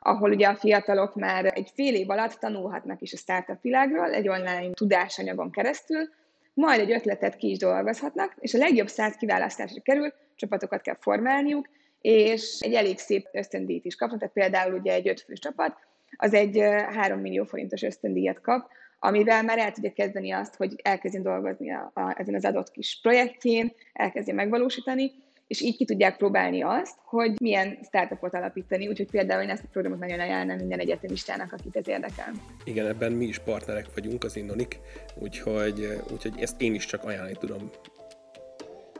[0.00, 4.28] ahol ugye a fiatalok már egy fél év alatt tanulhatnak is a startup világról, egy
[4.28, 6.08] online tudásanyagon keresztül,
[6.54, 11.68] majd egy ötletet ki is dolgozhatnak, és a legjobb száz kiválasztásra kerül, csapatokat kell formálniuk,
[12.00, 15.85] és egy elég szép ösztöndíjat is kapnak, tehát például ugye egy ötfős csapat,
[16.16, 21.22] az egy 3 millió forintos ösztöndíjat kap, amivel már el tudja kezdeni azt, hogy elkezdjen
[21.22, 25.12] dolgozni a, a, ezen az adott kis projektjén, elkezdje megvalósítani,
[25.46, 29.68] és így ki tudják próbálni azt, hogy milyen startupot alapítani, úgyhogy például én ezt a
[29.72, 32.32] programot nagyon ajánlom minden egyetemistának, akit ez érdekel.
[32.64, 34.78] Igen, ebben mi is partnerek vagyunk, az Innonik,
[35.14, 37.70] úgyhogy, úgyhogy ezt én is csak ajánlani tudom.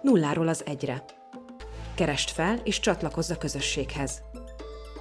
[0.02, 1.04] Nulláról az egyre.
[1.94, 4.22] Kerest fel és csatlakozz a közösséghez.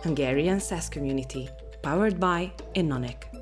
[0.01, 1.49] Hungarian SaaS Community–
[1.85, 3.34] powered by Innonic.